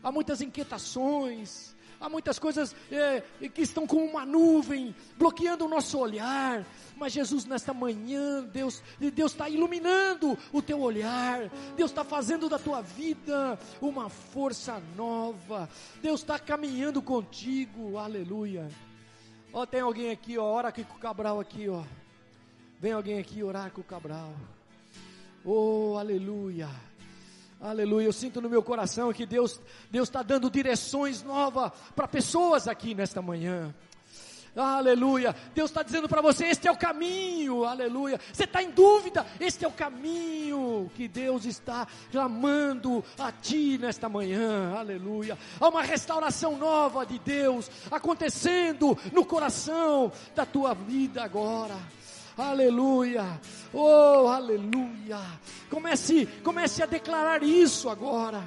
[0.04, 6.00] Há muitas inquietações, há muitas coisas é, que estão como uma nuvem, bloqueando o nosso
[6.00, 6.66] olhar.
[6.98, 11.50] Mas Jesus, nesta manhã, Deus Deus está iluminando o teu olhar.
[11.78, 15.70] Deus está fazendo da tua vida uma força nova.
[16.02, 17.98] Deus está caminhando contigo.
[17.98, 18.68] Aleluia.
[19.54, 21.84] Ó, tem alguém aqui, ó, ora aqui com o Cabral aqui, ó.
[22.80, 24.34] Vem alguém aqui orar com o Cabral.
[25.44, 26.70] Oh, aleluia.
[27.62, 28.08] Aleluia.
[28.08, 32.96] Eu sinto no meu coração que Deus Deus está dando direções novas para pessoas aqui
[32.96, 33.72] nesta manhã.
[34.56, 35.34] Aleluia.
[35.54, 37.64] Deus está dizendo para você: este é o caminho.
[37.64, 38.20] Aleluia.
[38.34, 39.26] Você está em dúvida?
[39.40, 44.74] Este é o caminho que Deus está clamando a ti nesta manhã.
[44.76, 45.38] Aleluia.
[45.60, 51.76] Há uma restauração nova de Deus acontecendo no coração da tua vida agora.
[52.38, 53.40] Aleluia.
[53.74, 55.20] Oh, aleluia.
[55.70, 58.44] Comece, comece a declarar isso agora.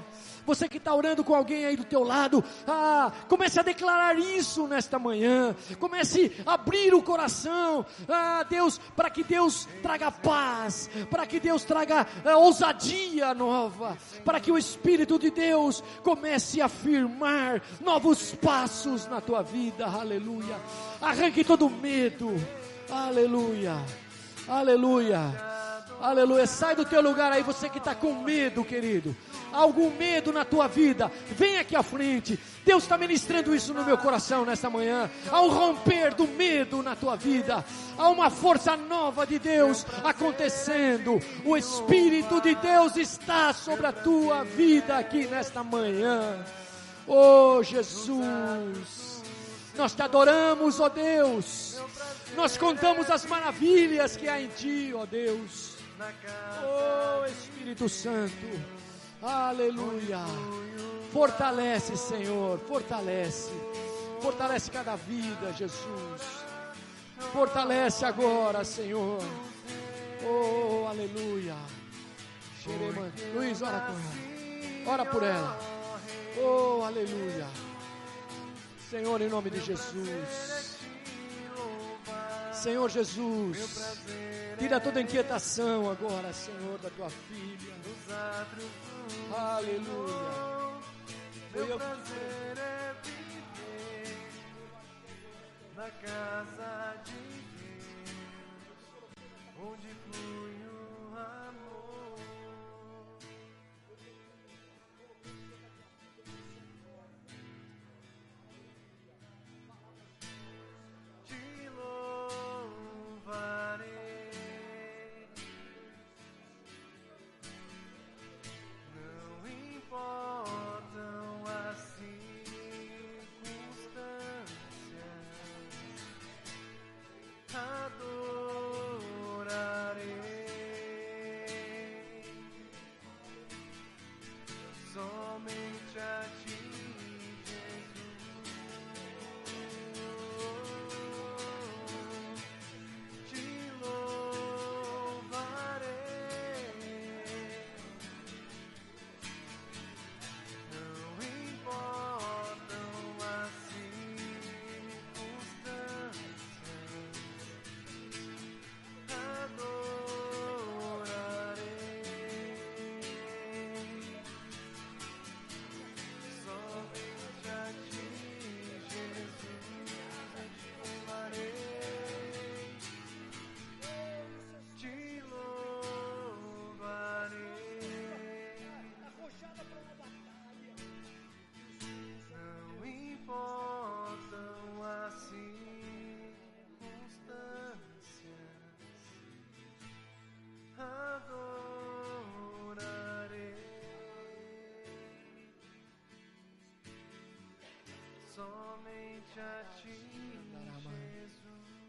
[0.47, 4.67] Você que está orando com alguém aí do teu lado, ah, comece a declarar isso
[4.67, 5.57] nesta manhã.
[5.81, 11.65] Comece a abrir o coração, ah, Deus, para que Deus traga paz, para que Deus
[11.65, 19.07] traga ah, ousadia nova, para que o Espírito de Deus comece a firmar novos passos
[19.07, 19.87] na tua vida.
[19.87, 20.61] Aleluia.
[21.01, 22.35] Arranque todo medo.
[22.91, 23.77] Aleluia.
[24.49, 25.21] Aleluia.
[26.01, 26.47] Aleluia.
[26.47, 29.15] Sai do teu lugar aí, você que está com medo, querido
[29.55, 32.39] algum medo na tua vida, vem aqui à frente.
[32.65, 35.09] Deus está ministrando isso no meu coração nessa manhã.
[35.31, 37.65] Ao romper do medo na tua vida,
[37.97, 41.21] há uma força nova de Deus acontecendo.
[41.45, 46.45] O Espírito de Deus está sobre a tua vida aqui nesta manhã.
[47.07, 49.04] Oh Jesus,
[49.77, 51.81] nós te adoramos, ó Deus.
[52.37, 55.75] Nós contamos as maravilhas que há em ti, ó Deus.
[56.65, 58.47] Oh Espírito Santo.
[59.23, 60.21] Aleluia.
[61.13, 62.59] Fortalece, Senhor.
[62.61, 63.53] Fortalece.
[64.21, 66.45] Fortalece cada vida, Jesus.
[67.33, 69.21] Fortalece agora, Senhor.
[70.27, 71.55] Oh, aleluia.
[73.35, 74.93] Luiz, ora com ela.
[74.93, 75.59] Ora por ela.
[76.43, 77.47] Oh, aleluia.
[78.95, 80.79] Senhor, em nome de Jesus.
[82.53, 83.99] Senhor Jesus,
[84.57, 87.75] tira toda inquietação agora, Senhor, da tua filha.
[89.37, 89.85] Aleluia.
[91.53, 94.17] Meu prazer é viver
[95.75, 97.15] na casa de
[97.59, 98.79] Deus,
[99.59, 100.54] onde flui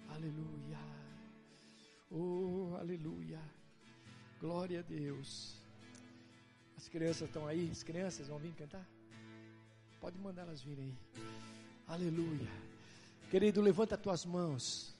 [0.09, 0.79] Aleluia.
[2.09, 3.39] Oh, aleluia.
[4.39, 5.61] Glória a Deus.
[6.75, 7.69] As crianças estão aí?
[7.71, 8.87] As crianças vão vir cantar?
[10.01, 11.23] Pode mandar elas virem aí.
[11.87, 12.49] Aleluia.
[13.29, 14.95] Querido, levanta as tuas mãos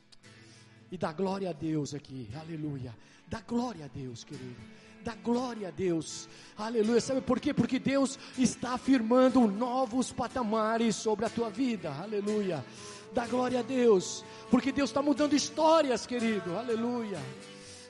[0.91, 2.29] e dá glória a Deus aqui.
[2.35, 2.95] Aleluia.
[3.27, 4.74] Dá glória a Deus, querido.
[5.05, 6.27] Dá glória a Deus.
[6.57, 6.99] Aleluia.
[6.99, 7.53] Sabe por quê?
[7.53, 11.91] Porque Deus está afirmando novos patamares sobre a tua vida.
[12.01, 12.65] Aleluia.
[13.13, 14.25] Dá glória a Deus.
[14.49, 16.57] Porque Deus está mudando histórias, querido.
[16.57, 17.19] Aleluia.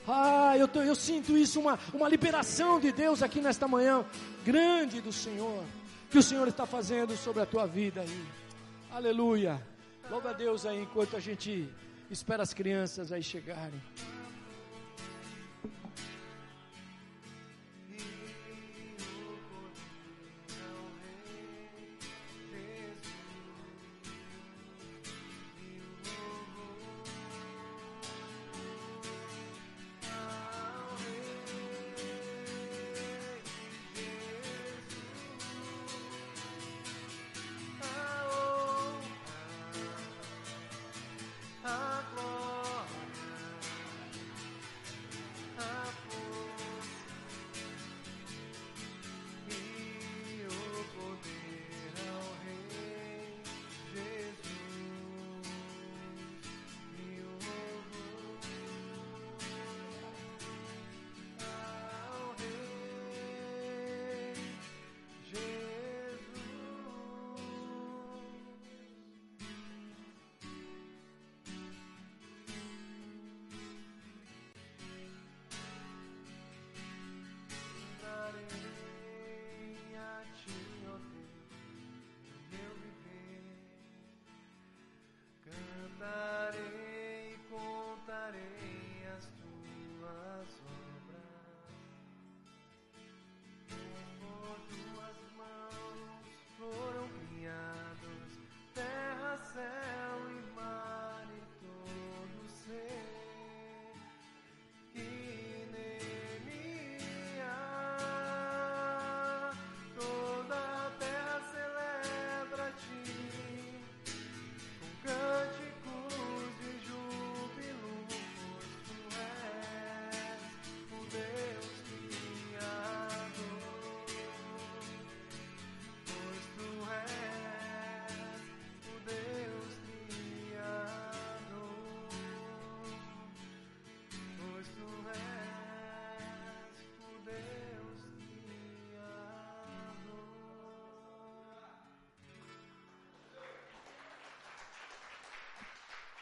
[0.06, 4.04] Ah, eu, tô, eu sinto isso, uma, uma liberação de Deus aqui nesta manhã,
[4.44, 5.64] grande do Senhor,
[6.12, 8.26] que o Senhor está fazendo sobre a tua vida aí.
[8.92, 9.66] Aleluia.
[10.12, 11.68] Louva a Deus aí enquanto a gente
[12.12, 13.82] espera as crianças aí chegarem.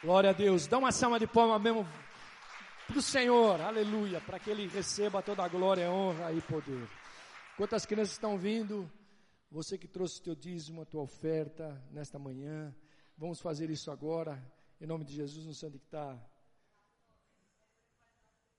[0.04, 0.68] Glória a Deus.
[0.68, 1.88] Dá uma salva de palmas mesmo
[2.86, 6.90] para o Senhor, aleluia, para que Ele receba toda a glória, honra e poder.
[7.54, 8.92] Enquanto as crianças estão vindo,
[9.50, 12.76] você que trouxe teu dízimo, a tua oferta nesta manhã,
[13.18, 14.46] vamos fazer isso agora,
[14.82, 16.22] em nome de Jesus, no santo que está.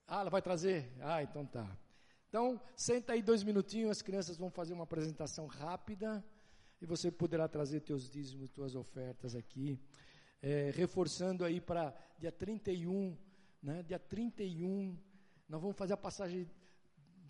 [0.07, 0.91] Ah, ela vai trazer?
[0.99, 1.77] Ah, então tá.
[2.27, 6.25] Então, senta aí dois minutinhos, as crianças vão fazer uma apresentação rápida
[6.81, 9.79] e você poderá trazer teus dízimos, tuas ofertas aqui.
[10.47, 13.17] É, reforçando aí para dia 31,
[13.63, 13.81] né?
[13.81, 14.95] Dia 31,
[15.49, 16.47] nós vamos fazer a passagem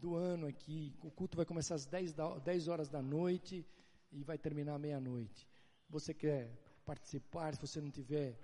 [0.01, 0.93] do ano aqui.
[1.01, 3.65] O culto vai começar às 10, da, 10 horas da noite
[4.11, 5.47] e vai terminar meia-noite.
[5.89, 6.51] Você quer
[6.83, 8.37] participar, se você não tiver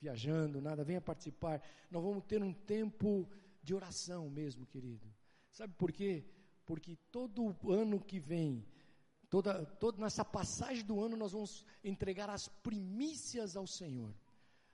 [0.00, 1.60] viajando, nada, venha participar.
[1.90, 3.28] Nós vamos ter um tempo
[3.60, 5.12] de oração mesmo, querido.
[5.50, 6.24] Sabe por quê?
[6.64, 8.64] Porque todo ano que vem,
[9.30, 14.12] toda, toda nessa passagem do ano, nós vamos entregar as primícias ao Senhor.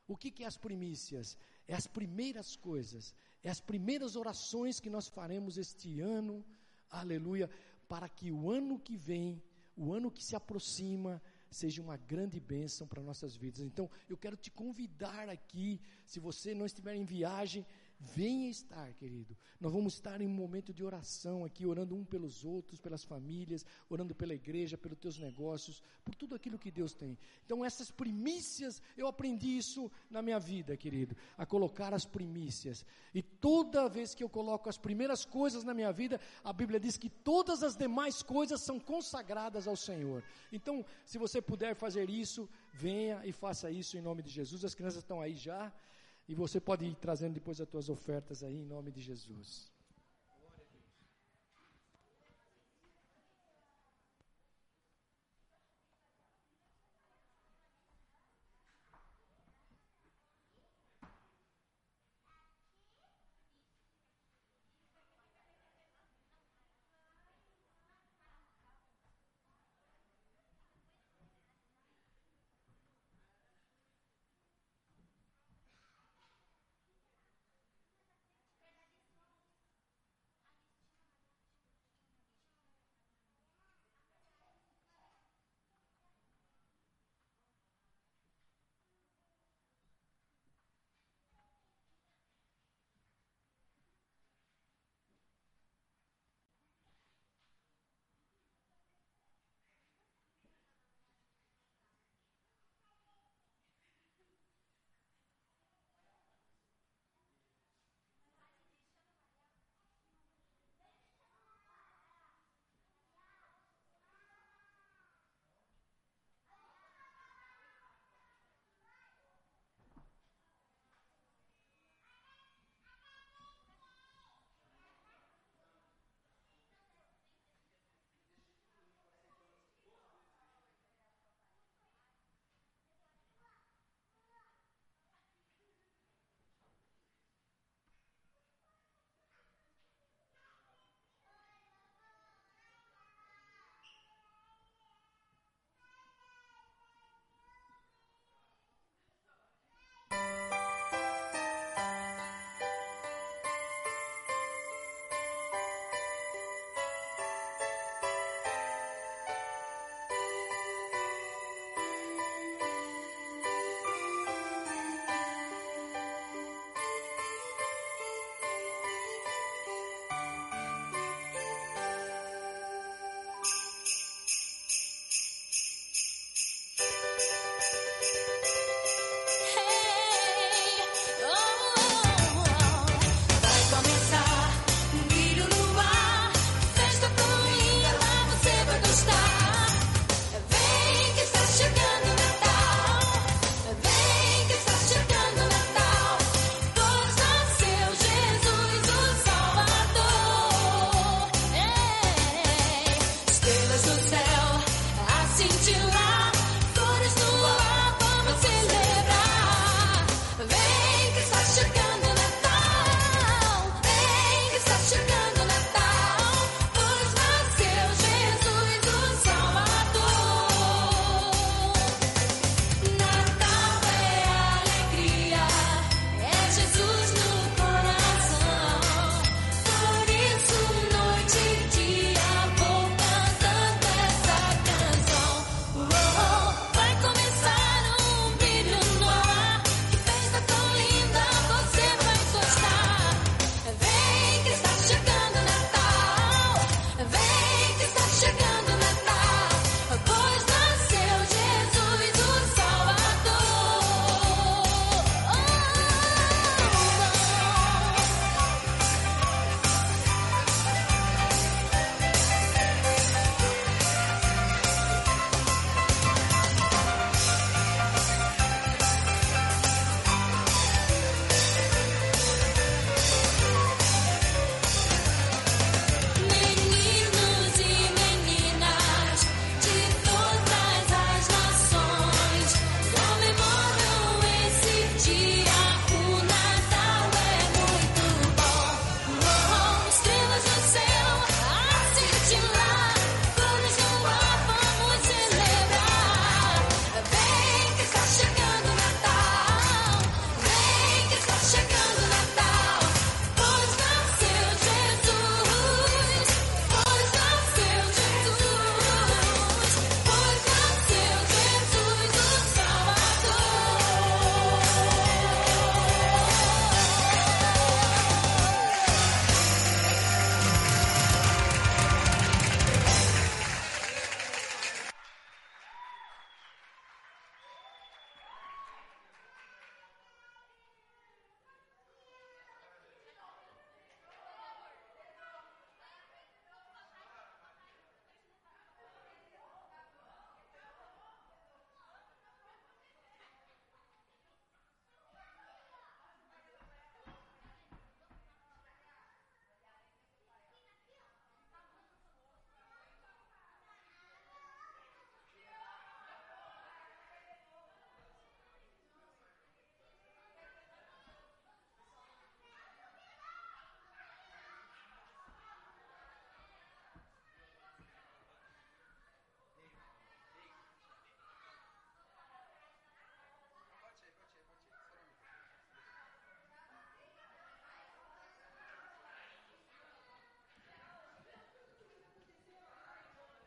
[0.09, 1.37] O que, que é as primícias?
[1.69, 6.45] É as primeiras coisas, é as primeiras orações que nós faremos este ano,
[6.91, 7.51] aleluia,
[7.87, 9.43] para que o ano que vem,
[9.77, 13.61] o ano que se aproxima, seja uma grande bênção para nossas vidas.
[13.61, 17.67] Então, eu quero te convidar aqui, se você não estiver em viagem,
[17.99, 19.35] Venha estar, querido.
[19.59, 23.65] Nós vamos estar em um momento de oração aqui, orando um pelos outros, pelas famílias,
[23.89, 27.17] orando pela igreja, pelos teus negócios, por tudo aquilo que Deus tem.
[27.45, 32.85] Então, essas primícias, eu aprendi isso na minha vida, querido, a colocar as primícias.
[33.15, 36.99] E toda vez que eu coloco as primeiras coisas na minha vida, a Bíblia diz
[36.99, 40.23] que todas as demais coisas são consagradas ao Senhor.
[40.53, 44.67] Então, se você puder fazer isso, venha e faça isso em nome de Jesus.
[44.67, 45.73] As crianças estão aí já.
[46.29, 49.70] E você pode ir trazendo depois as tuas ofertas aí em nome de Jesus.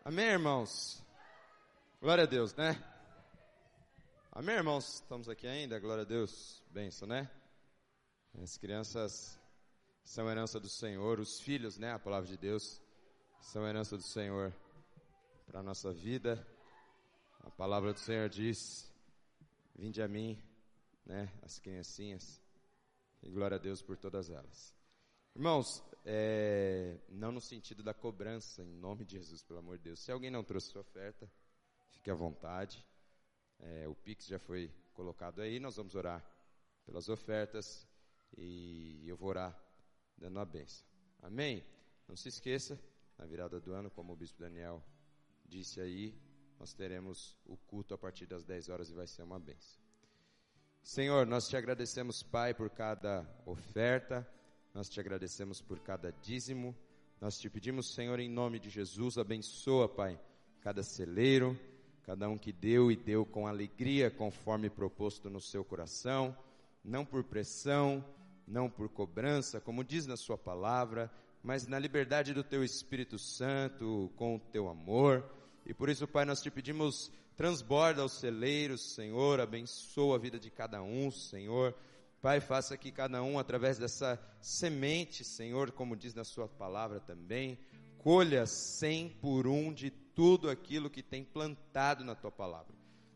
[0.10, 1.06] Amém, irmãos?
[2.02, 2.84] Glória a Deus, né?
[4.32, 4.96] Amém, irmãos?
[4.96, 5.80] Estamos aqui ainda?
[5.80, 6.64] Glória a Deus.
[6.72, 7.30] Benção, né?
[8.42, 9.40] As crianças
[10.04, 11.94] são herança do Senhor, os filhos, né?
[11.94, 12.82] A palavra de Deus
[13.40, 14.52] são herança do Senhor
[15.46, 16.44] para a nossa vida.
[17.42, 18.92] A palavra do Senhor diz:
[19.76, 20.42] Vinde a mim,
[21.06, 21.32] né?
[21.44, 22.42] As criancinhas.
[23.22, 24.79] E glória a Deus por todas elas.
[25.36, 30.00] Irmãos, é, não no sentido da cobrança, em nome de Jesus, pelo amor de Deus.
[30.00, 31.32] Se alguém não trouxe sua oferta,
[31.92, 32.86] fique à vontade.
[33.60, 36.26] É, o Pix já foi colocado aí, nós vamos orar
[36.86, 37.88] pelas ofertas
[38.38, 39.58] e eu vou orar
[40.18, 40.86] dando a benção.
[41.22, 41.64] Amém?
[42.08, 42.80] Não se esqueça,
[43.18, 44.84] na virada do ano, como o Bispo Daniel
[45.46, 46.18] disse aí,
[46.58, 49.80] nós teremos o culto a partir das 10 horas e vai ser uma benção.
[50.82, 54.28] Senhor, nós te agradecemos, Pai, por cada oferta
[54.80, 56.74] nós te agradecemos por cada dízimo.
[57.20, 60.18] Nós te pedimos, Senhor, em nome de Jesus, abençoa, Pai,
[60.62, 61.60] cada celeiro,
[62.04, 66.34] cada um que deu e deu com alegria, conforme proposto no seu coração,
[66.82, 68.02] não por pressão,
[68.48, 71.12] não por cobrança, como diz na Sua palavra,
[71.44, 75.30] mas na liberdade do Teu Espírito Santo, com o Teu amor.
[75.66, 80.50] E por isso, Pai, nós te pedimos, transborda os celeiros, Senhor, abençoa a vida de
[80.50, 81.76] cada um, Senhor
[82.22, 87.58] Pai, faça que cada um, através dessa semente, Senhor, como diz na Sua palavra também,
[87.98, 92.76] colha cem por um de tudo aquilo que tem plantado na Tua palavra.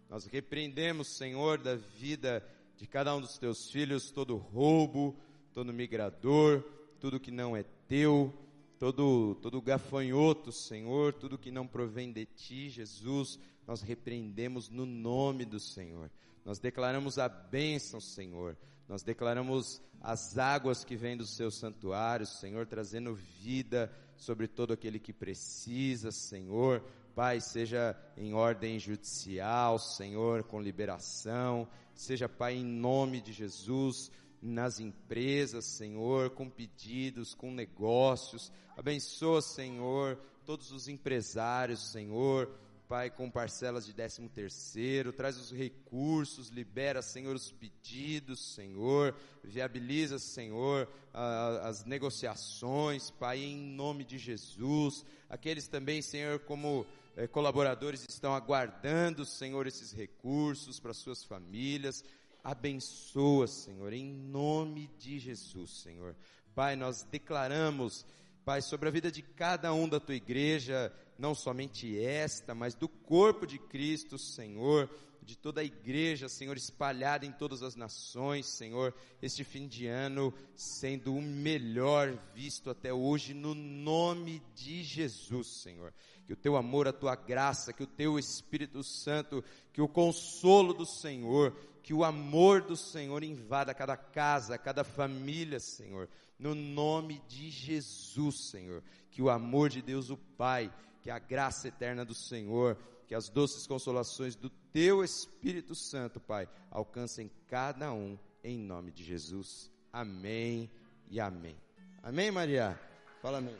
[0.09, 2.41] Nós repreendemos, Senhor, da vida
[2.77, 5.17] de cada um dos Teus filhos, todo roubo,
[5.53, 6.63] todo migrador,
[6.99, 8.33] tudo que não é Teu,
[8.79, 15.43] todo, todo gafanhoto, Senhor, tudo que não provém de Ti, Jesus, nós repreendemos no nome
[15.43, 16.09] do Senhor.
[16.45, 18.57] Nós declaramos a bênção, Senhor.
[18.87, 24.99] Nós declaramos as águas que vêm do seu santuário, Senhor, trazendo vida sobre todo aquele
[24.99, 26.83] que precisa, Senhor.
[27.15, 34.11] Pai, seja em ordem judicial, Senhor, com liberação, seja, Pai, em nome de Jesus,
[34.41, 38.51] nas empresas, Senhor, com pedidos, com negócios.
[38.75, 42.51] Abençoa, Senhor, todos os empresários, Senhor,
[42.93, 50.19] Pai, com parcelas de décimo terceiro, traz os recursos, libera, Senhor, os pedidos, Senhor, viabiliza,
[50.19, 55.03] Senhor, a, as negociações, Pai, em nome de Jesus.
[55.27, 56.85] Aqueles também, Senhor, como
[57.17, 62.05] eh, colaboradores estão aguardando, Senhor, esses recursos para suas famílias.
[62.43, 66.15] Abençoa, Senhor, em nome de Jesus, Senhor.
[66.53, 68.05] Pai, nós declaramos,
[68.45, 70.93] Pai, sobre a vida de cada um da tua igreja,
[71.23, 74.89] não somente esta, mas do corpo de Cristo, Senhor,
[75.21, 80.33] de toda a igreja, Senhor, espalhada em todas as nações, Senhor, este fim de ano
[80.53, 85.93] sendo o melhor visto até hoje, no nome de Jesus, Senhor.
[86.27, 89.41] Que o teu amor, a tua graça, que o teu Espírito Santo,
[89.71, 95.61] que o consolo do Senhor, que o amor do Senhor invada cada casa, cada família,
[95.61, 98.83] Senhor, no nome de Jesus, Senhor.
[99.09, 100.71] Que o amor de Deus, o Pai,
[101.03, 106.47] que a graça eterna do Senhor, que as doces consolações do Teu Espírito Santo, Pai,
[106.71, 109.69] alcancem cada um, em nome de Jesus.
[109.91, 110.71] Amém
[111.09, 111.57] e amém.
[112.01, 112.79] Amém, Maria?
[113.21, 113.57] Fala amém.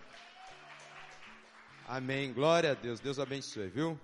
[1.85, 2.33] Amém.
[2.33, 3.01] Glória a Deus.
[3.01, 3.99] Deus abençoe, viu?